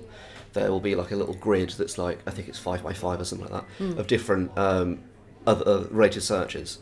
there 0.52 0.70
will 0.70 0.80
be 0.80 0.96
like 0.96 1.12
a 1.12 1.16
little 1.16 1.34
grid 1.34 1.70
that's 1.70 1.96
like, 1.96 2.18
I 2.26 2.32
think 2.32 2.48
it's 2.48 2.58
5 2.58 2.82
by 2.82 2.92
5 2.92 3.20
or 3.20 3.24
something 3.24 3.48
like 3.48 3.62
that, 3.62 3.84
mm. 3.84 3.96
of 3.96 4.06
different 4.06 4.50
um, 4.58 4.98
other 5.46 5.66
uh, 5.66 5.84
rated 5.90 6.22
searches. 6.22 6.80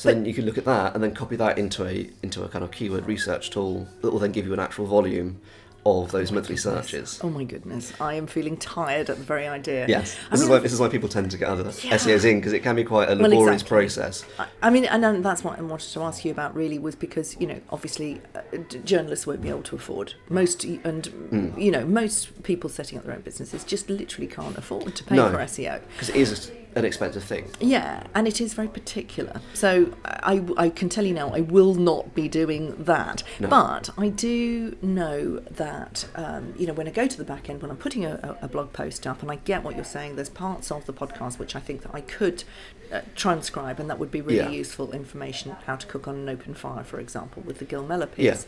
So 0.00 0.08
but 0.08 0.14
then 0.14 0.24
you 0.24 0.32
can 0.32 0.46
look 0.46 0.56
at 0.56 0.64
that 0.64 0.94
and 0.94 1.04
then 1.04 1.12
copy 1.12 1.36
that 1.36 1.58
into 1.58 1.86
a 1.86 2.08
into 2.22 2.42
a 2.42 2.48
kind 2.48 2.64
of 2.64 2.70
keyword 2.70 3.04
research 3.04 3.50
tool 3.50 3.86
that 4.00 4.10
will 4.10 4.18
then 4.18 4.32
give 4.32 4.46
you 4.46 4.54
an 4.54 4.58
actual 4.58 4.86
volume 4.86 5.42
of 5.84 6.10
those 6.10 6.32
monthly 6.32 6.56
searches. 6.56 7.20
Oh 7.22 7.28
my 7.28 7.44
goodness, 7.44 7.92
I 8.00 8.14
am 8.14 8.26
feeling 8.26 8.56
tired 8.56 9.10
at 9.10 9.18
the 9.18 9.22
very 9.22 9.46
idea. 9.46 9.84
Yes, 9.86 10.14
this 10.14 10.26
I 10.30 10.34
is 10.36 10.40
mean, 10.40 10.50
why 10.52 10.58
this 10.60 10.72
is 10.72 10.80
why 10.80 10.88
people 10.88 11.10
tend 11.10 11.30
to 11.32 11.36
get 11.36 11.48
other 11.48 11.64
yeah. 11.64 11.98
SEOs 11.98 12.24
in 12.24 12.38
because 12.38 12.54
it 12.54 12.60
can 12.60 12.76
be 12.76 12.84
quite 12.84 13.10
a 13.10 13.14
laborious 13.14 13.36
well, 13.40 13.52
exactly. 13.52 13.68
process. 13.68 14.24
I, 14.38 14.46
I 14.62 14.70
mean, 14.70 14.86
and 14.86 15.22
that's 15.22 15.44
what 15.44 15.58
I 15.58 15.60
wanted 15.60 15.90
to 15.90 16.02
ask 16.02 16.24
you 16.24 16.30
about. 16.30 16.56
Really, 16.56 16.78
was 16.78 16.96
because 16.96 17.38
you 17.38 17.46
know, 17.46 17.60
obviously, 17.68 18.22
uh, 18.34 18.56
journalists 18.86 19.26
won't 19.26 19.42
be 19.42 19.50
able 19.50 19.64
to 19.64 19.76
afford 19.76 20.14
most, 20.30 20.64
and 20.64 20.80
mm. 20.80 21.60
you 21.62 21.70
know, 21.70 21.84
most 21.84 22.42
people 22.42 22.70
setting 22.70 22.96
up 22.96 23.04
their 23.04 23.14
own 23.14 23.20
businesses 23.20 23.64
just 23.64 23.90
literally 23.90 24.28
can't 24.28 24.56
afford 24.56 24.96
to 24.96 25.04
pay 25.04 25.16
no, 25.16 25.30
for 25.30 25.36
SEO 25.36 25.82
because 25.92 26.08
it 26.08 26.16
is 26.16 26.50
an 26.74 26.84
expensive 26.84 27.24
thing. 27.24 27.50
Yeah, 27.60 28.04
and 28.14 28.28
it 28.28 28.40
is 28.40 28.54
very 28.54 28.68
particular. 28.68 29.40
So 29.54 29.92
I, 30.04 30.44
I 30.56 30.70
can 30.70 30.88
tell 30.88 31.04
you 31.04 31.14
now, 31.14 31.30
I 31.30 31.40
will 31.40 31.74
not 31.74 32.14
be 32.14 32.28
doing 32.28 32.82
that. 32.84 33.22
No. 33.38 33.48
But 33.48 33.90
I 33.98 34.08
do 34.08 34.76
know 34.82 35.38
that, 35.50 36.08
um, 36.14 36.54
you 36.56 36.66
know, 36.66 36.72
when 36.72 36.86
I 36.86 36.90
go 36.90 37.06
to 37.06 37.16
the 37.16 37.24
back 37.24 37.50
end, 37.50 37.62
when 37.62 37.70
I'm 37.70 37.76
putting 37.76 38.04
a, 38.04 38.38
a, 38.40 38.48
blog 38.48 38.72
post 38.72 39.06
up, 39.06 39.22
and 39.22 39.30
I 39.30 39.36
get 39.36 39.62
what 39.64 39.74
you're 39.74 39.84
saying, 39.84 40.16
there's 40.16 40.28
parts 40.28 40.70
of 40.70 40.86
the 40.86 40.92
podcast 40.92 41.38
which 41.38 41.56
I 41.56 41.60
think 41.60 41.82
that 41.82 41.94
I 41.94 42.00
could 42.00 42.44
uh, 42.92 43.00
transcribe, 43.14 43.80
and 43.80 43.88
that 43.90 43.98
would 43.98 44.10
be 44.10 44.20
really 44.20 44.38
yeah. 44.38 44.50
useful 44.50 44.92
information. 44.92 45.56
How 45.66 45.76
to 45.76 45.86
cook 45.86 46.06
on 46.06 46.16
an 46.16 46.28
open 46.28 46.54
fire, 46.54 46.84
for 46.84 47.00
example, 47.00 47.42
with 47.42 47.58
the 47.58 47.64
Gill 47.64 47.84
Meller 47.84 48.06
piece. 48.06 48.46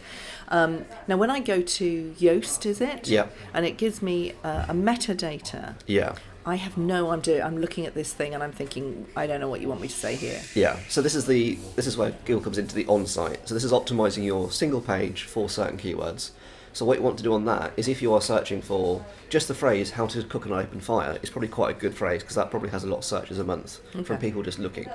Yeah. 0.49 0.63
Um, 0.63 0.85
now, 1.09 1.17
when 1.17 1.31
I 1.31 1.41
go 1.41 1.63
to 1.63 2.15
Yoast, 2.19 2.67
is 2.67 2.81
it? 2.81 3.09
Yeah. 3.09 3.27
And 3.55 3.67
it 3.67 3.77
gives 3.77 4.03
me 4.03 4.35
uh, 4.45 4.67
a 4.69 4.75
metadata. 4.75 5.75
Yeah. 5.87 6.17
I 6.45 6.57
have 6.57 6.77
no 6.77 7.11
idea. 7.11 7.45
I'm 7.45 7.59
looking 7.59 7.87
at 7.87 7.95
this 7.95 8.13
thing 8.13 8.35
and 8.35 8.43
I'm 8.43 8.53
thinking, 8.53 9.07
I 9.17 9.27
don't 9.27 9.41
know 9.41 9.49
what 9.49 9.61
you 9.61 9.69
want 9.69 9.81
me 9.81 9.89
to 9.89 9.95
say 9.95 10.17
here. 10.17 10.41
Yeah. 10.55 10.79
So 10.89 11.01
this 11.01 11.15
is 11.15 11.27
the 11.27 11.59
this 11.77 11.87
is 11.87 11.97
where 11.97 12.11
Google 12.25 12.43
comes 12.43 12.59
into 12.59 12.75
the 12.75 12.87
on-site. 12.87 13.49
So 13.49 13.55
this 13.55 13.65
is 13.65 13.73
optimizing 13.73 14.25
your 14.25 14.51
single 14.51 14.81
page 14.81 15.25
for 15.25 15.49
certain 15.49 15.79
keywords. 15.79 16.31
So 16.73 16.87
what 16.87 16.97
you 16.97 17.05
want 17.05 17.19
to 17.19 17.23
do 17.23 17.35
on 17.35 17.45
that 17.45 17.73
is 17.77 17.87
if 17.87 18.01
you 18.01 18.15
are 18.15 18.21
searching 18.21 18.63
for 18.63 19.05
just 19.29 19.47
the 19.47 19.55
phrase 19.55 19.91
"how 19.93 20.07
to 20.07 20.23
cook 20.25 20.47
an 20.47 20.53
open 20.53 20.81
fire," 20.81 21.19
it's 21.23 21.31
probably 21.31 21.49
quite 21.49 21.77
a 21.77 21.79
good 21.79 21.95
phrase 21.95 22.23
because 22.23 22.37
that 22.37 22.51
probably 22.51 22.71
has 22.71 22.83
a 22.83 22.87
lot 22.89 22.99
of 22.99 23.05
searches 23.05 23.39
a 23.39 23.45
month 23.45 23.81
okay. 23.95 24.03
from 24.03 24.19
people 24.19 24.43
just 24.43 24.59
looking. 24.59 24.89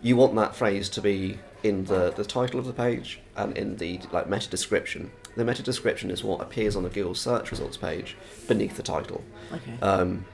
you 0.00 0.16
want 0.16 0.34
that 0.36 0.54
phrase 0.54 0.88
to 0.88 1.00
be 1.00 1.38
in 1.62 1.84
the, 1.86 2.12
the 2.12 2.24
title 2.24 2.60
of 2.60 2.66
the 2.66 2.72
page 2.72 3.20
and 3.36 3.56
in 3.58 3.76
the 3.76 4.00
like 4.12 4.28
meta 4.28 4.48
description. 4.48 5.10
The 5.36 5.44
meta 5.44 5.62
description 5.62 6.10
is 6.10 6.22
what 6.22 6.40
appears 6.40 6.76
on 6.76 6.82
the 6.82 6.88
Google 6.88 7.14
search 7.14 7.50
results 7.50 7.76
page 7.76 8.16
beneath 8.46 8.76
the 8.76 8.82
title. 8.82 9.24
Okay. 9.52 9.78
Um, 9.82 10.24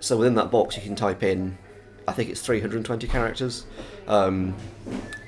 so 0.00 0.16
within 0.16 0.34
that 0.36 0.50
box, 0.50 0.76
you 0.76 0.82
can 0.82 0.96
type 0.96 1.22
in, 1.22 1.58
I 2.08 2.12
think 2.12 2.30
it's 2.30 2.40
320 2.40 3.06
characters 3.06 3.64
um, 4.08 4.54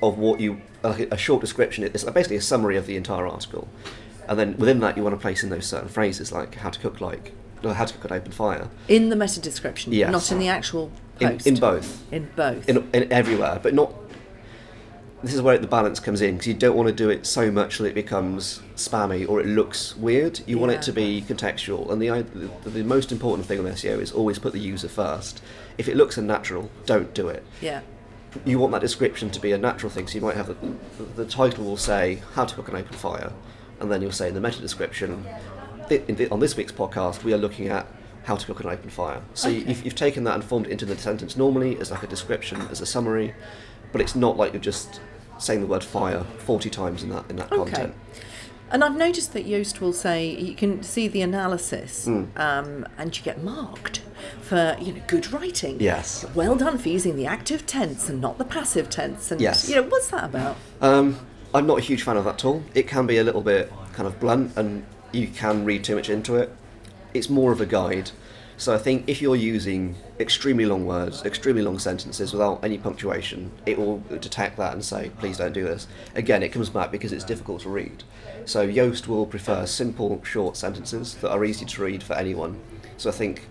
of 0.01 0.17
what 0.17 0.39
you, 0.39 0.61
like 0.83 1.11
a 1.11 1.17
short 1.17 1.41
description. 1.41 1.83
It's 1.83 2.03
basically 2.03 2.37
a 2.37 2.41
summary 2.41 2.75
of 2.77 2.85
the 2.87 2.97
entire 2.97 3.25
article, 3.27 3.67
and 4.27 4.37
then 4.37 4.57
within 4.57 4.79
that, 4.81 4.97
you 4.97 5.03
want 5.03 5.15
to 5.15 5.21
place 5.21 5.43
in 5.43 5.49
those 5.49 5.65
certain 5.65 5.89
phrases 5.89 6.31
like 6.31 6.55
how 6.55 6.69
to 6.69 6.79
cook 6.79 6.99
like, 7.01 7.31
or 7.63 7.73
how 7.73 7.85
to 7.85 7.93
cook 7.93 8.11
an 8.11 8.17
open 8.17 8.31
fire. 8.31 8.69
in 8.87 9.09
the 9.09 9.15
meta 9.15 9.39
description, 9.39 9.93
Yes. 9.93 10.11
not 10.11 10.31
in 10.31 10.39
the 10.39 10.47
actual 10.49 10.91
In, 11.19 11.29
post. 11.29 11.47
in 11.47 11.55
both, 11.55 12.03
In 12.11 12.29
both. 12.35 12.67
in, 12.67 12.89
in 12.93 13.11
everywhere, 13.13 13.59
but 13.61 13.73
not. 13.73 13.93
This 15.23 15.33
is 15.33 15.41
where 15.41 15.57
the 15.57 15.67
balance 15.67 16.01
comes 16.01 16.21
in 16.21 16.33
because 16.35 16.47
you 16.47 16.53
don't 16.53 16.75
want 16.75 16.89
to 16.89 16.93
do 16.93 17.09
it 17.09 17.25
so 17.25 17.49
much 17.49 17.77
that 17.77 17.85
it 17.85 17.95
becomes 17.95 18.61
spammy 18.75 19.27
or 19.27 19.39
it 19.39 19.45
looks 19.45 19.95
weird. 19.95 20.41
You 20.45 20.57
want 20.59 20.73
it 20.73 20.81
to 20.81 20.91
be 20.91 21.21
contextual, 21.25 21.89
and 21.91 22.01
the, 22.01 22.09
the 22.63 22.69
the 22.69 22.83
most 22.83 23.09
important 23.11 23.47
thing 23.47 23.57
on 23.59 23.65
SEO 23.65 23.99
is 24.01 24.11
always 24.11 24.37
put 24.37 24.51
the 24.51 24.59
user 24.59 24.89
first. 24.89 25.41
If 25.77 25.87
it 25.87 25.95
looks 25.95 26.17
unnatural, 26.17 26.69
don't 26.85 27.13
do 27.13 27.29
it. 27.29 27.43
yeah. 27.61 27.81
You 28.45 28.57
want 28.57 28.71
that 28.73 28.81
description 28.81 29.29
to 29.29 29.39
be 29.39 29.51
a 29.51 29.57
natural 29.59 29.91
thing, 29.91 30.07
so 30.07 30.15
you 30.15 30.21
might 30.21 30.35
have 30.35 30.47
the, 30.47 30.55
the, 31.15 31.25
title 31.25 31.63
will 31.65 31.77
say 31.77 32.23
how 32.33 32.45
to 32.45 32.55
cook 32.55 32.67
an 32.67 32.75
open 32.75 32.97
fire, 32.97 33.31
and 33.79 33.91
then 33.91 34.01
you'll 34.01 34.11
say 34.11 34.27
in 34.27 34.33
the 34.33 34.41
meta 34.41 34.59
description, 34.59 35.23
"Thi- 35.87 36.01
in 36.07 36.15
thi- 36.15 36.29
on 36.29 36.39
this 36.39 36.57
week's 36.57 36.71
podcast, 36.71 37.23
we 37.23 37.31
are 37.33 37.37
looking 37.37 37.67
at 37.67 37.85
how 38.23 38.35
to 38.35 38.45
cook 38.47 38.59
an 38.61 38.67
open 38.71 38.89
fire. 38.89 39.21
So 39.35 39.49
Okay. 39.49 39.59
you've, 39.59 39.85
you've 39.85 39.95
taken 39.95 40.23
that 40.23 40.33
and 40.33 40.43
formed 40.43 40.65
it 40.65 40.71
into 40.71 40.85
the 40.85 40.97
sentence 40.97 41.37
normally 41.37 41.77
as 41.79 41.91
like 41.91 42.01
a 42.03 42.07
description, 42.07 42.59
as 42.71 42.81
a 42.81 42.85
summary, 42.87 43.35
but 43.91 44.01
it's 44.01 44.15
not 44.15 44.35
like 44.35 44.51
you're 44.53 44.61
just 44.61 44.99
saying 45.43 45.59
the 45.61 45.67
word 45.67 45.83
fire 45.83 46.23
40 46.39 46.69
times 46.69 47.03
in 47.03 47.09
that 47.09 47.25
in 47.29 47.35
that 47.35 47.51
Okay. 47.51 47.71
content. 47.71 47.93
And 48.71 48.83
I've 48.83 48.95
noticed 48.95 49.33
that 49.33 49.45
Yoast 49.45 49.81
will 49.81 49.93
say 49.93 50.25
you 50.35 50.55
can 50.55 50.81
see 50.81 51.07
the 51.07 51.21
analysis, 51.21 52.05
Hmm. 52.05 52.23
um, 52.35 52.87
and 52.97 53.15
you 53.15 53.21
get 53.23 53.43
marked 53.43 54.01
for 54.41 54.75
you 54.81 54.93
know 54.93 55.01
good 55.07 55.31
writing. 55.31 55.77
Yes. 55.79 56.25
Well 56.33 56.55
done 56.55 56.77
for 56.79 56.89
using 56.89 57.15
the 57.15 57.27
active 57.27 57.67
tense 57.67 58.09
and 58.09 58.19
not 58.19 58.37
the 58.39 58.45
passive 58.45 58.89
tense. 58.89 59.31
And 59.31 59.39
Yes. 59.41 59.69
you 59.69 59.75
know 59.75 59.83
what's 59.83 60.07
that 60.09 60.23
about? 60.23 60.55
Um, 60.81 61.17
I'm 61.53 61.67
not 61.67 61.77
a 61.77 61.81
huge 61.81 62.01
fan 62.01 62.17
of 62.17 62.25
that 62.25 62.39
tool. 62.39 62.63
It 62.73 62.87
can 62.87 63.05
be 63.05 63.17
a 63.17 63.23
little 63.23 63.41
bit 63.41 63.71
kind 63.93 64.07
of 64.07 64.19
blunt, 64.19 64.53
and 64.55 64.83
you 65.11 65.27
can 65.27 65.65
read 65.65 65.83
too 65.83 65.95
much 65.95 66.09
into 66.09 66.35
it. 66.37 66.49
It's 67.13 67.29
more 67.29 67.51
of 67.51 67.61
a 67.61 67.67
guide. 67.67 68.09
So 68.63 68.73
I 68.73 68.77
think 68.77 69.03
if 69.07 69.21
you're 69.21 69.35
using 69.35 69.93
extremely 70.21 70.65
long 70.65 70.85
words, 70.85 71.25
extremely 71.25 71.63
long 71.63 71.79
sentences 71.79 72.31
without 72.31 72.63
any 72.63 72.77
punctuation, 72.77 73.51
it 73.65 73.77
will 73.77 73.97
detect 74.21 74.55
that 74.55 74.71
and 74.71 74.81
say, 74.81 75.11
please 75.19 75.39
don't 75.39 75.51
do 75.51 75.65
this. 75.65 75.85
Again, 76.15 76.41
it 76.43 76.53
comes 76.53 76.69
back 76.69 76.89
because 76.89 77.11
it's 77.11 77.25
difficult 77.25 77.63
to 77.63 77.69
read. 77.69 78.05
So 78.45 78.65
Yoast 78.65 79.05
will 79.05 79.25
prefer 79.25 79.65
simple, 79.65 80.23
short 80.23 80.55
sentences 80.55 81.15
that 81.15 81.29
are 81.29 81.43
easy 81.43 81.65
to 81.65 81.83
read 81.83 82.03
for 82.03 82.13
anyone. 82.13 82.57
So 82.95 83.09
I 83.09 83.11
think 83.11 83.49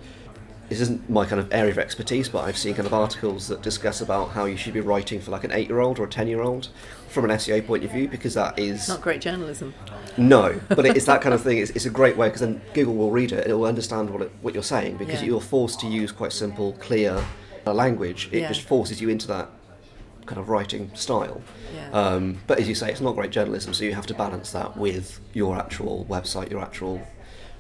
this 0.73 0.81
isn't 0.81 1.09
my 1.11 1.27
kind 1.27 1.39
of 1.39 1.53
area 1.53 1.71
of 1.71 1.79
expertise, 1.79 2.31
but 2.31 2.41
I've 2.45 2.57
seen 2.57 2.75
kind 2.75 2.87
of 2.87 2.95
articles 2.95 3.47
that 3.49 3.61
discuss 3.61 4.01
about 4.01 4.31
how 4.31 4.47
you 4.47 4.57
should 4.57 4.73
be 4.73 4.81
writing 4.81 5.21
for 5.21 5.31
like 5.31 5.45
an 5.45 5.53
eight-year-old 5.53 5.99
or 5.99 6.05
a 6.05 6.09
ten-year-old 6.09 6.69
from 7.09 7.27
an 7.27 7.31
SEO 7.33 7.67
point 7.67 7.85
of 7.85 7.91
view, 7.93 8.09
because 8.09 8.33
that 8.35 8.59
is 8.59 8.89
Not 8.89 9.03
great 9.03 9.21
journalism. 9.21 9.75
no, 10.17 10.59
but 10.71 10.87
it's 10.87 11.05
that 11.05 11.21
kind 11.21 11.35
of 11.35 11.43
thing. 11.43 11.59
It's, 11.59 11.71
it's 11.73 11.85
a 11.85 11.91
great 11.91 12.17
way 12.17 12.29
because 12.29 12.41
then 12.41 12.63
Google 12.73 12.95
will 12.95 13.11
read 13.11 13.33
it, 13.33 13.41
and 13.43 13.51
it 13.51 13.55
will 13.55 13.67
understand 13.67 14.09
what 14.09 14.23
it, 14.23 14.33
what 14.41 14.55
you're 14.55 14.63
saying 14.63 14.97
because 14.97 15.21
Yeah. 15.21 15.29
you're 15.29 15.41
forced 15.43 15.79
to 15.81 15.87
use 15.87 16.11
quite 16.11 16.33
simple, 16.33 16.73
clear 16.81 17.23
uh, 17.67 17.75
language. 17.75 18.31
It 18.33 18.41
Yeah. 18.41 18.49
just 18.49 18.63
forces 18.63 19.01
you 19.03 19.11
into 19.11 19.27
that 19.29 19.51
kind 20.25 20.41
of 20.41 20.49
writing 20.49 20.91
style. 20.95 21.43
Yeah. 21.75 21.91
Um, 21.91 22.39
but 22.47 22.59
as 22.59 22.67
you 22.67 22.75
say, 22.75 22.91
it's 22.91 23.01
not 23.03 23.15
great 23.15 23.31
journalism, 23.31 23.75
so 23.75 23.85
you 23.85 23.95
have 23.95 24.07
to 24.07 24.15
balance 24.15 24.53
that 24.53 24.75
with 24.77 25.21
your 25.35 25.55
actual 25.59 26.07
website, 26.09 26.51
your 26.51 26.63
actual, 26.63 27.03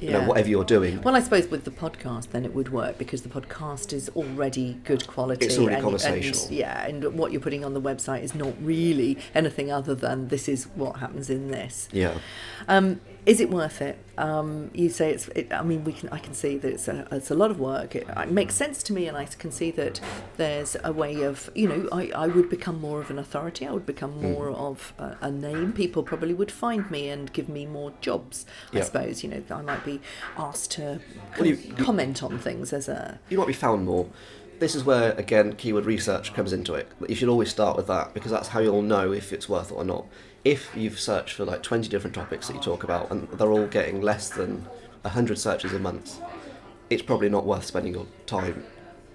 you 0.03 0.11
know, 0.11 0.21
Yeah. 0.21 0.27
whatever 0.27 0.49
you're 0.49 0.65
doing. 0.65 1.01
Well, 1.03 1.15
I 1.15 1.21
suppose 1.21 1.49
with 1.49 1.65
the 1.65 1.71
podcast, 1.71 2.31
then 2.33 2.45
it 2.45 2.55
would 2.55 2.73
work 2.73 2.99
because 2.99 3.23
the 3.23 3.29
podcast 3.29 3.93
is 3.93 4.09
already 4.11 4.79
good 4.85 5.07
quality. 5.07 5.47
It's 5.47 5.57
already 5.59 5.77
and, 5.77 5.83
conversational. 5.85 6.47
And, 6.49 6.57
yeah, 6.57 6.87
and 6.87 7.15
what 7.15 7.33
you're 7.33 7.41
putting 7.41 7.65
on 7.65 7.75
the 7.75 7.81
website 7.81 8.23
is 8.23 8.35
not 8.35 8.53
really 8.61 9.19
anything 9.35 9.71
other 9.71 9.95
than 9.95 10.29
this 10.29 10.49
is 10.49 10.65
what 10.75 10.97
happens 10.97 11.31
in 11.31 11.51
this. 11.51 11.89
Yeah. 11.93 12.19
Um, 12.69 13.01
is 13.25 13.41
it 13.41 13.51
worth 13.51 13.81
it? 13.81 13.99
Um, 14.19 14.71
you 14.75 14.89
say 14.89 15.11
it's. 15.13 15.29
It, 15.29 15.53
I 15.53 15.63
mean, 15.63 15.85
we 15.85 15.93
can. 15.93 16.09
I 16.11 16.19
can 16.19 16.35
see 16.35 16.59
that 16.59 16.71
it's 16.73 16.89
a, 16.89 17.07
it's 17.13 17.31
a 17.31 17.35
lot 17.35 17.51
of 17.51 17.59
work. 17.61 17.95
It, 17.97 18.07
it 18.09 18.31
makes 18.31 18.55
sense 18.55 18.83
to 18.85 18.93
me, 18.93 19.07
and 19.07 19.17
I 19.17 19.25
can 19.25 19.51
see 19.53 19.71
that 19.73 20.01
there's 20.37 20.77
a 20.85 20.93
way 20.93 21.23
of. 21.23 21.49
You 21.55 21.69
know, 21.69 21.89
I, 21.93 22.11
I 22.15 22.27
would 22.27 22.51
become 22.51 22.81
more 22.81 23.01
of 23.01 23.11
an 23.11 23.19
authority. 23.19 23.67
I 23.67 23.73
would 23.73 23.87
become 23.87 24.13
Mm. 24.15 24.23
more 24.35 24.51
of 24.51 24.93
a, 24.99 25.17
a 25.23 25.31
name. 25.31 25.73
People 25.73 26.03
probably 26.03 26.35
would 26.35 26.51
find 26.53 26.91
me 26.91 27.09
and 27.09 27.33
give 27.33 27.49
me 27.49 27.65
more 27.65 27.93
jobs. 28.01 28.45
I 28.73 28.81
suppose. 28.81 29.23
You 29.23 29.31
know, 29.31 29.43
I 29.51 29.63
might 29.63 29.85
be 29.85 30.01
asked 30.37 30.73
to 30.73 31.01
Well, 31.39 31.47
you- 31.47 31.57
com- 31.57 31.77
comment 31.85 32.23
on 32.23 32.39
things 32.39 32.73
as 32.73 32.89
a. 32.89 33.19
you 33.31 33.39
might 33.39 33.47
be 33.47 33.53
found 33.53 33.87
more. 33.87 34.09
This 34.59 34.75
is 34.75 34.85
where, 34.85 35.13
again, 35.13 35.55
keyword 35.55 35.87
research 35.87 36.35
comes 36.35 36.53
into 36.53 36.75
it. 36.75 36.89
You 37.09 37.15
should 37.15 37.29
always 37.29 37.51
start 37.51 37.77
with 37.77 37.89
that 37.89 38.15
because 38.15 38.31
that's 38.31 38.49
how 38.49 38.61
you'll 38.61 38.83
know 38.83 39.13
if 39.13 39.33
it's 39.33 39.49
worth 39.49 39.71
it 39.73 39.75
or 39.75 39.85
not. 39.85 40.07
If 40.45 40.71
you've 40.77 41.01
searched 41.01 41.35
for 41.35 41.45
like 41.45 41.63
20 41.63 41.89
different 41.89 42.15
topics 42.15 42.47
that 42.47 42.55
you 42.55 42.61
talk 42.61 42.85
about 42.85 43.11
and 43.11 43.29
they're 43.31 43.51
all 43.51 43.67
getting 43.67 44.01
less 44.01 44.31
than 44.31 44.67
100 45.03 45.39
searches 45.39 45.73
a 45.73 45.79
month, 45.79 46.21
it's 46.91 47.03
probably 47.03 47.29
not 47.29 47.45
worth 47.45 47.65
spending 47.65 47.95
your 47.95 48.07
time 48.27 48.65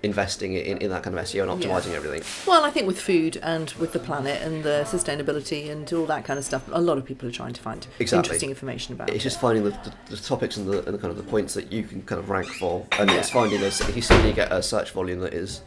investing 0.04 0.54
in, 0.54 0.78
in 0.78 0.90
that 0.92 1.04
kind 1.04 1.18
of 1.18 1.26
SEO 1.26 1.50
and 1.52 1.64
Yeah. 1.64 1.70
optimizing 1.70 1.94
everything. 1.94 2.22
Well, 2.46 2.64
I 2.64 2.70
think 2.70 2.86
with 2.88 3.00
food 3.00 3.38
and 3.42 3.72
with 3.80 3.94
the 3.94 4.00
planet 4.00 4.42
and 4.42 4.64
the 4.64 4.84
sustainability 4.86 5.70
and 5.72 5.92
all 5.94 6.06
that 6.06 6.24
kind 6.26 6.38
of 6.38 6.46
stuff, 6.46 6.64
a 6.72 6.80
lot 6.82 6.98
of 6.98 7.06
people 7.06 7.28
are 7.28 7.32
trying 7.32 7.54
to 7.54 7.62
find 7.62 7.88
Exactly. 8.00 8.18
interesting 8.26 8.50
information 8.50 8.94
about 8.94 9.10
It's 9.10 9.18
it. 9.18 9.24
just 9.24 9.40
finding 9.40 9.64
the, 9.64 9.72
the, 9.72 9.94
the 10.12 10.18
topics 10.18 10.58
and 10.58 10.68
the, 10.68 10.86
and 10.86 10.94
the 10.94 11.00
kind 11.00 11.12
of 11.12 11.18
the 11.18 11.24
points 11.24 11.54
that 11.56 11.72
you 11.72 11.84
can 11.84 12.02
kind 12.04 12.20
of 12.20 12.30
rank 12.30 12.48
for, 12.48 12.86
and 13.00 13.10
it's 13.12 13.30
finding 13.32 13.60
those. 13.60 13.82
If 13.82 13.96
you 13.96 14.02
suddenly 14.02 14.34
get 14.34 14.52
a 14.52 14.62
search 14.62 14.92
volume 14.92 15.20
that 15.22 15.34
is 15.34 15.62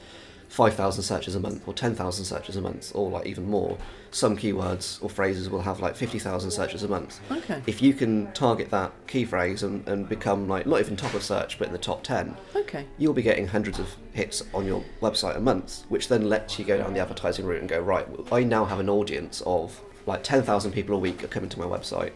five 0.51 0.75
thousand 0.75 1.05
searches 1.05 1.35
a 1.37 1.41
month, 1.41 1.67
or 1.67 1.73
ten 1.73 1.95
thousand 1.95 2.25
searches 2.25 2.57
a 2.57 2.61
month, 2.61 2.91
or 2.95 3.09
like 3.09 3.25
even 3.25 3.49
more, 3.49 3.79
some 4.11 4.37
keywords 4.37 5.01
or 5.03 5.09
phrases 5.09 5.49
will 5.49 5.63
have 5.63 5.79
like 5.81 5.95
fifty 5.95 6.19
thousand 6.19 6.51
searches 6.51 6.83
a 6.83 6.89
month. 6.89 7.21
Okay. 7.31 7.63
If 7.69 7.81
you 7.81 7.95
can 7.95 8.33
target 8.33 8.69
that 8.71 8.93
key 9.07 9.25
phrase 9.25 9.63
and, 9.63 9.87
and 9.89 10.09
become 10.09 10.49
like 10.49 10.67
not 10.67 10.81
even 10.81 10.97
top 10.97 11.15
of 11.15 11.23
search, 11.23 11.57
but 11.59 11.69
in 11.69 11.73
the 11.73 11.79
top 11.79 12.03
ten, 12.03 12.37
Okay. 12.57 12.85
you'll 12.99 13.15
be 13.15 13.23
getting 13.23 13.47
hundreds 13.47 13.79
of 13.79 13.95
hits 14.13 14.43
on 14.53 14.67
your 14.67 14.85
website 15.01 15.37
a 15.37 15.41
month, 15.41 15.85
which 15.89 16.09
then 16.09 16.29
lets 16.29 16.59
you 16.59 16.65
go 16.65 16.77
down 16.79 16.95
the 16.95 17.01
advertising 17.01 17.47
route 17.47 17.61
and 17.61 17.69
go, 17.69 17.81
right, 17.81 18.07
I 18.33 18.43
now 18.43 18.65
have 18.65 18.81
an 18.81 18.91
audience 18.91 19.41
of 19.47 19.81
like 20.07 20.25
10,000 20.25 20.73
people 20.73 20.97
a 20.97 20.99
week 20.99 21.23
are 21.23 21.29
coming 21.29 21.49
to 21.51 21.59
my 21.61 21.67
website. 21.67 22.11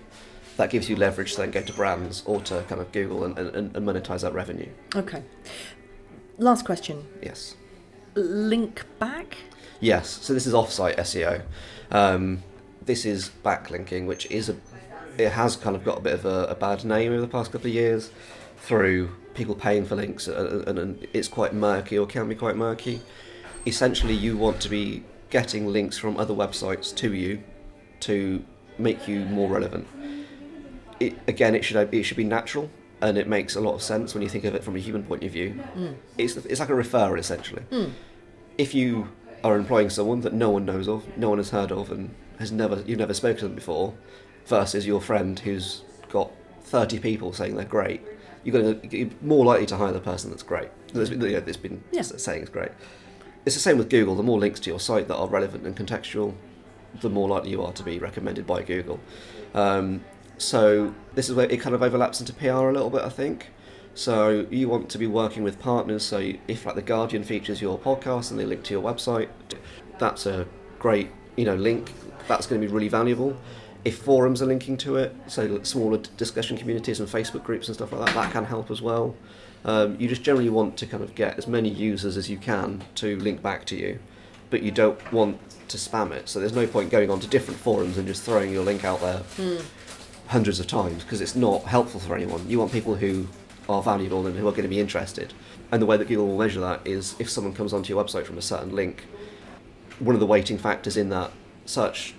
That 0.56 0.70
gives 0.70 0.88
you 0.90 0.96
leverage 0.96 1.32
to 1.34 1.38
then 1.42 1.50
go 1.52 1.62
to 1.62 1.72
brands 1.72 2.24
or 2.26 2.40
to 2.42 2.64
kind 2.68 2.80
of 2.80 2.90
Google 2.90 3.24
and, 3.24 3.38
and, 3.38 3.54
and 3.76 3.86
monetize 3.86 4.22
that 4.22 4.32
revenue. 4.34 4.68
Okay. 4.96 5.22
Last 6.38 6.64
question. 6.64 7.06
Yes. 7.22 7.54
Link 8.14 8.84
back? 8.98 9.38
Yes, 9.80 10.08
so 10.08 10.32
this 10.32 10.46
is 10.46 10.54
offsite 10.54 10.96
SEO. 10.96 11.42
Um, 11.90 12.42
this 12.84 13.04
is 13.04 13.30
backlinking, 13.44 14.06
which 14.06 14.26
is 14.26 14.48
a, 14.48 14.56
it 15.18 15.30
has 15.30 15.56
kind 15.56 15.76
of 15.76 15.84
got 15.84 15.98
a 15.98 16.00
bit 16.00 16.14
of 16.14 16.24
a, 16.24 16.44
a 16.46 16.54
bad 16.54 16.84
name 16.84 17.12
over 17.12 17.20
the 17.20 17.28
past 17.28 17.52
couple 17.52 17.66
of 17.66 17.74
years 17.74 18.10
through 18.58 19.10
people 19.34 19.54
paying 19.54 19.84
for 19.84 19.96
links, 19.96 20.28
and, 20.28 20.68
and, 20.68 20.78
and 20.78 21.06
it's 21.12 21.28
quite 21.28 21.52
murky 21.52 21.98
or 21.98 22.06
can 22.06 22.28
be 22.28 22.34
quite 22.34 22.56
murky. 22.56 23.00
Essentially, 23.66 24.14
you 24.14 24.36
want 24.36 24.60
to 24.60 24.68
be 24.68 25.02
getting 25.30 25.66
links 25.66 25.98
from 25.98 26.16
other 26.16 26.34
websites 26.34 26.94
to 26.94 27.12
you 27.12 27.42
to 28.00 28.44
make 28.78 29.08
you 29.08 29.20
more 29.24 29.48
relevant. 29.48 29.86
It, 31.00 31.18
again, 31.26 31.54
it 31.54 31.64
should 31.64 31.92
it 31.92 32.02
should 32.04 32.16
be 32.16 32.24
natural, 32.24 32.70
and 33.04 33.18
it 33.18 33.28
makes 33.28 33.54
a 33.54 33.60
lot 33.60 33.74
of 33.74 33.82
sense 33.82 34.14
when 34.14 34.22
you 34.22 34.28
think 34.30 34.44
of 34.44 34.54
it 34.54 34.64
from 34.64 34.74
a 34.76 34.78
human 34.78 35.02
point 35.04 35.22
of 35.22 35.30
view. 35.30 35.50
Hmm. 35.50 35.92
It's 36.16 36.36
it's 36.36 36.58
like 36.58 36.70
a 36.70 36.72
referral 36.72 37.18
essentially 37.18 37.62
hmm. 37.70 37.90
if 38.56 38.74
you 38.74 39.08
are 39.44 39.56
employing 39.56 39.90
someone 39.90 40.22
that 40.22 40.32
no 40.32 40.48
one 40.48 40.64
knows 40.64 40.88
of, 40.88 41.04
no 41.18 41.28
one 41.28 41.36
has 41.38 41.50
heard 41.50 41.70
of, 41.70 41.92
and 41.92 42.14
has 42.38 42.50
never 42.50 42.82
you've 42.86 42.98
never 42.98 43.12
spoken 43.14 43.40
to 43.40 43.44
them 43.48 43.54
before, 43.54 43.94
versus 44.46 44.86
your 44.86 45.02
friend 45.02 45.38
who's 45.40 45.82
got 46.08 46.30
thirty 46.62 46.98
people 46.98 47.32
saying 47.34 47.54
they're 47.56 47.66
great, 47.66 48.00
you're 48.42 48.58
going 48.58 48.80
to 48.80 48.96
you're 48.96 49.10
more 49.20 49.44
likely 49.44 49.66
to 49.66 49.76
hire 49.76 49.92
the 49.92 50.00
person 50.00 50.30
that's 50.30 50.42
great. 50.42 50.70
That's 50.94 51.10
hmm. 51.10 51.18
been, 51.18 51.28
you 51.28 51.36
know, 51.36 51.40
that's 51.40 51.58
been 51.58 51.84
Yeah. 51.92 52.02
saying 52.02 52.42
is 52.42 52.48
great. 52.48 52.72
It's 53.44 53.54
the 53.54 53.60
same 53.60 53.76
with 53.76 53.90
Google. 53.90 54.14
The 54.14 54.22
more 54.22 54.38
links 54.38 54.60
to 54.60 54.70
your 54.70 54.80
site 54.80 55.08
that 55.08 55.16
are 55.16 55.28
relevant 55.28 55.66
and 55.66 55.76
contextual, 55.76 56.32
the 57.02 57.10
more 57.10 57.28
likely 57.28 57.50
you 57.50 57.62
are 57.62 57.72
to 57.74 57.82
be 57.82 57.98
recommended 57.98 58.46
by 58.46 58.62
Google. 58.62 58.98
Um, 59.54 60.02
so 60.38 60.94
this 61.14 61.28
is 61.28 61.34
where 61.34 61.50
it 61.50 61.60
kind 61.60 61.74
of 61.74 61.82
overlaps 61.82 62.20
into 62.20 62.32
PR 62.32 62.68
a 62.68 62.72
little 62.72 62.90
bit, 62.90 63.02
I 63.02 63.08
think. 63.08 63.48
So 63.94 64.46
you 64.50 64.68
want 64.68 64.88
to 64.90 64.98
be 64.98 65.06
working 65.06 65.44
with 65.44 65.60
partners. 65.60 66.04
So 66.04 66.32
if 66.48 66.66
like 66.66 66.74
the 66.74 66.82
Guardian 66.82 67.22
features 67.22 67.62
your 67.62 67.78
podcast 67.78 68.30
and 68.30 68.40
they 68.40 68.44
link 68.44 68.64
to 68.64 68.74
your 68.74 68.82
website, 68.82 69.28
that's 69.98 70.26
a 70.26 70.46
great 70.78 71.10
you 71.36 71.44
know 71.44 71.54
link. 71.54 71.92
That's 72.26 72.46
going 72.46 72.60
to 72.60 72.66
be 72.66 72.72
really 72.72 72.88
valuable. 72.88 73.36
If 73.84 73.98
forums 73.98 74.40
are 74.40 74.46
linking 74.46 74.78
to 74.78 74.96
it, 74.96 75.14
so 75.26 75.62
smaller 75.62 75.98
discussion 76.16 76.56
communities 76.56 77.00
and 77.00 77.08
Facebook 77.08 77.44
groups 77.44 77.68
and 77.68 77.76
stuff 77.76 77.92
like 77.92 78.06
that, 78.06 78.14
that 78.14 78.32
can 78.32 78.44
help 78.44 78.70
as 78.70 78.80
well. 78.80 79.14
Um, 79.66 79.96
you 80.00 80.08
just 80.08 80.22
generally 80.22 80.48
want 80.48 80.76
to 80.78 80.86
kind 80.86 81.02
of 81.02 81.14
get 81.14 81.38
as 81.38 81.46
many 81.46 81.68
users 81.68 82.16
as 82.16 82.28
you 82.28 82.38
can 82.38 82.82
to 82.96 83.18
link 83.18 83.42
back 83.42 83.66
to 83.66 83.76
you, 83.76 83.98
but 84.50 84.62
you 84.62 84.70
don't 84.70 85.12
want 85.12 85.38
to 85.68 85.76
spam 85.76 86.12
it. 86.12 86.28
So 86.30 86.40
there's 86.40 86.54
no 86.54 86.66
point 86.66 86.90
going 86.90 87.10
on 87.10 87.20
to 87.20 87.26
different 87.26 87.60
forums 87.60 87.98
and 87.98 88.06
just 88.06 88.22
throwing 88.22 88.52
your 88.52 88.64
link 88.64 88.84
out 88.84 89.00
there 89.00 89.22
hundreds 90.28 90.60
of 90.60 90.66
times 90.66 91.02
because 91.02 91.20
it's 91.20 91.34
not 91.34 91.62
helpful 91.64 92.00
for 92.00 92.16
anyone. 92.16 92.48
You 92.48 92.58
want 92.58 92.72
people 92.72 92.94
who 92.94 93.26
are 93.68 93.82
valuable 93.82 94.26
and 94.26 94.36
who 94.36 94.46
are 94.46 94.52
going 94.52 94.62
to 94.62 94.68
be 94.68 94.80
interested. 94.80 95.32
And 95.72 95.80
the 95.80 95.86
way 95.86 95.96
that 95.96 96.08
Google 96.08 96.28
will 96.28 96.38
measure 96.38 96.60
that 96.60 96.86
is 96.86 97.14
if 97.18 97.30
someone 97.30 97.54
comes 97.54 97.72
onto 97.72 97.92
your 97.92 98.02
website 98.02 98.24
from 98.24 98.38
a 98.38 98.42
certain 98.42 98.74
link, 98.74 99.04
one 99.98 100.14
of 100.14 100.20
the 100.20 100.26
weighting 100.26 100.58
factors 100.58 100.96
in 100.96 101.08
that 101.10 101.30
search 101.66 102.14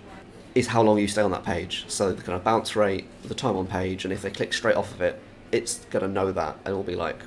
is 0.55 0.67
how 0.67 0.81
long 0.81 0.97
you 0.97 1.07
stay 1.07 1.21
on 1.21 1.31
that 1.31 1.43
page. 1.43 1.85
So 1.87 2.13
the 2.13 2.21
kind 2.21 2.35
of 2.35 2.43
bounce 2.43 2.75
rate, 2.75 3.05
the 3.23 3.35
time 3.35 3.57
on 3.57 3.67
page, 3.67 4.05
and 4.05 4.13
if 4.13 4.21
they 4.21 4.31
click 4.31 4.53
straight 4.53 4.75
off 4.75 4.93
of 4.93 5.01
it, 5.01 5.21
it's 5.51 5.79
going 5.85 6.03
to 6.03 6.09
know 6.09 6.31
that 6.31 6.57
and 6.65 6.73
it 6.73 6.75
will 6.75 6.83
be 6.83 6.95
like, 6.95 7.17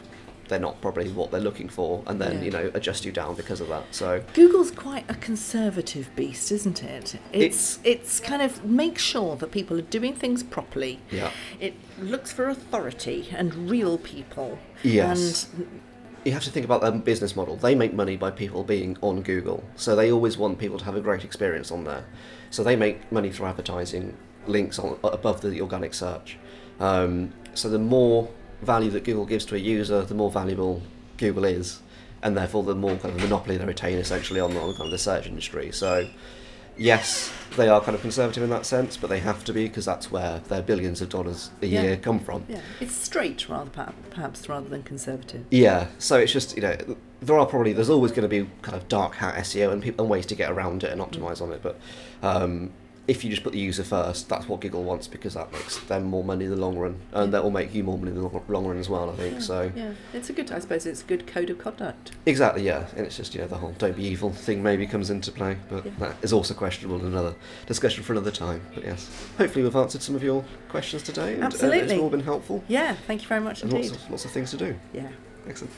they're 0.49 0.59
not 0.59 0.81
probably 0.81 1.09
what 1.11 1.31
they're 1.31 1.41
looking 1.41 1.69
for, 1.69 2.03
and 2.07 2.21
then 2.21 2.39
Yeah. 2.39 2.43
you 2.45 2.51
know 2.51 2.71
adjust 2.75 3.05
you 3.05 3.13
down 3.13 3.35
because 3.35 3.61
of 3.61 3.69
that. 3.69 3.85
So 3.91 4.23
Google's 4.35 4.71
quite 4.71 5.05
a 5.09 5.15
conservative 5.15 6.09
beast, 6.17 6.51
isn't 6.53 6.83
it? 6.83 7.17
It's 7.33 7.79
it's 7.85 8.21
kind 8.21 8.43
of 8.43 8.65
make 8.65 8.99
sure 8.99 9.37
that 9.37 9.51
people 9.51 9.79
are 9.79 9.83
doing 9.83 10.15
things 10.15 10.43
properly. 10.43 11.01
Yeah. 11.11 11.31
It 11.61 11.75
looks 12.01 12.33
for 12.33 12.49
authority 12.49 13.29
and 13.37 13.71
real 13.71 13.99
people. 13.99 14.59
Yes. 14.83 15.49
And 15.57 15.81
you 16.25 16.33
have 16.33 16.45
to 16.45 16.51
think 16.51 16.65
about 16.65 16.81
their 16.83 16.93
business 16.93 17.37
model. 17.37 17.57
They 17.57 17.75
make 17.75 17.95
money 17.95 18.17
by 18.17 18.31
people 18.31 18.65
being 18.65 18.97
on 19.01 19.23
Google, 19.23 19.65
so 19.77 19.95
they 19.97 20.11
always 20.13 20.37
want 20.37 20.59
people 20.59 20.79
to 20.79 20.85
have 20.85 20.97
a 20.97 21.01
great 21.01 21.25
experience 21.25 21.71
on 21.71 21.85
there. 21.85 22.05
So 22.51 22.63
they 22.63 22.77
make 22.77 23.11
money 23.13 23.31
through 23.31 23.47
advertising 23.47 24.17
links 24.47 24.79
on 24.79 24.99
above 25.05 25.41
the 25.43 25.61
organic 25.61 25.95
search. 25.95 26.39
Um, 26.81 27.33
so 27.55 27.69
the 27.69 27.79
more 27.79 28.29
value 28.63 28.91
that 28.91 29.05
Google 29.05 29.27
gives 29.27 29.45
to 29.47 29.55
a 29.55 29.59
user, 29.59 30.03
the 30.03 30.15
more 30.15 30.31
valuable 30.31 30.83
Google 31.17 31.45
is, 31.45 31.81
and 32.23 32.37
therefore 32.37 32.63
the 32.65 32.75
more 32.75 32.97
kind 32.97 33.15
of 33.15 33.21
monopoly 33.21 33.57
they 33.57 33.65
retain 33.65 33.99
essentially 33.99 34.41
on, 34.41 34.57
on 34.57 34.73
kind 34.75 34.87
of 34.87 34.91
the 34.91 34.99
search 34.99 35.27
industry. 35.27 35.71
So 35.73 36.09
yes, 36.77 37.33
they 37.57 37.69
are 37.69 37.81
kind 37.81 37.95
of 37.95 38.01
conservative 38.01 38.43
in 38.43 38.51
that 38.51 38.65
sense, 38.67 38.97
but 38.97 39.09
they 39.11 39.19
have 39.21 39.45
to 39.45 39.53
be 39.53 39.67
because 39.69 39.85
that's 39.85 40.11
where 40.11 40.41
their 40.49 40.63
billions 40.63 41.01
of 41.01 41.09
dollars 41.09 41.51
a 41.63 41.67
Yeah. 41.67 41.83
year 41.83 41.97
come 41.97 42.21
from. 42.21 42.45
yeah, 42.49 42.61
it's 42.81 42.95
straight 42.95 43.49
rather 43.49 43.71
perhaps 44.11 44.49
rather 44.49 44.69
than 44.69 44.83
conservative. 44.83 45.45
Yeah, 45.51 45.89
so 45.99 46.19
it's 46.19 46.33
just 46.33 46.57
you 46.57 46.63
know 46.63 46.77
there 47.21 47.37
are 47.39 47.47
probably 47.47 47.73
there's 47.73 47.91
always 47.91 48.13
going 48.13 48.23
to 48.23 48.29
be 48.29 48.49
kind 48.63 48.77
of 48.77 48.87
dark 48.89 49.15
hat 49.17 49.35
SEO 49.37 49.73
and 49.73 49.83
people 49.83 50.05
and 50.05 50.11
ways 50.11 50.27
to 50.27 50.35
get 50.37 50.51
around 50.53 50.85
it 50.85 50.93
and 50.93 51.01
optimize 51.01 51.41
on 51.43 51.53
it, 51.53 51.63
but 51.63 51.79
um, 52.23 52.71
if 53.09 53.25
you 53.25 53.31
just 53.31 53.43
put 53.43 53.53
the 53.55 53.59
user 53.59 53.83
first, 53.83 54.29
that's 54.29 54.47
what 54.49 54.61
Google 54.61 54.85
wants 54.85 55.09
because 55.09 55.33
that 55.35 55.51
makes 55.51 55.79
them 55.79 56.05
more 56.05 56.23
money 56.23 56.45
in 56.45 56.51
the 56.51 56.57
long 56.57 56.77
run, 56.79 57.01
and 57.13 57.33
that 57.33 57.43
will 57.43 57.51
make 57.51 57.75
you 57.75 57.83
more 57.83 57.97
money 57.99 58.11
in 58.11 58.17
the 58.17 58.23
long, 58.23 58.45
long 58.49 58.67
run 58.67 58.77
as 58.79 58.89
well. 58.91 59.09
I 59.11 59.15
think 59.17 59.35
Yeah, 59.35 59.41
so. 59.41 59.73
Yeah, 59.75 59.93
it's 60.13 60.29
a 60.29 60.33
good. 60.35 60.53
I 60.53 60.59
suppose 60.59 60.85
it's 60.87 61.01
a 61.03 61.07
good 61.07 61.27
code 61.27 61.49
of 61.51 61.59
conduct. 61.59 62.13
Exactly, 62.27 62.63
yeah, 62.65 62.87
and 62.97 63.07
it's 63.07 63.17
just 63.17 63.35
you 63.35 63.41
know 63.41 63.47
the 63.49 63.57
whole 63.57 63.73
"don't 63.79 63.97
be 63.97 64.05
evil" 64.05 64.31
thing 64.31 64.63
maybe 64.63 64.87
comes 64.87 65.09
into 65.11 65.33
play, 65.33 65.57
but 65.71 65.87
Yeah. 65.87 65.93
that 66.01 66.17
is 66.23 66.33
also 66.33 66.53
questionable. 66.55 67.01
in 67.01 67.07
Another 67.07 67.35
discussion 67.67 68.05
for 68.05 68.13
another 68.13 68.31
time. 68.31 68.61
But 68.75 68.85
yes, 68.85 69.09
hopefully 69.39 69.65
we've 69.65 69.75
answered 69.75 70.03
some 70.03 70.15
of 70.15 70.23
your 70.23 70.45
questions 70.69 71.03
today, 71.03 71.35
and 71.35 71.45
uh, 71.45 71.49
it's 71.73 71.93
all 71.95 72.11
been 72.11 72.21
helpful, 72.21 72.63
Yeah, 72.69 72.95
thank 73.07 73.23
you 73.23 73.29
very 73.29 73.41
much 73.41 73.63
and 73.63 73.73
lots 73.73 73.89
indeed. 73.89 74.01
of 74.05 74.11
lots 74.11 74.25
of 74.27 74.31
things 74.31 74.51
to 74.51 74.59
do. 74.59 74.77
Yeah. 74.93 75.09
Excellent. 75.49 75.73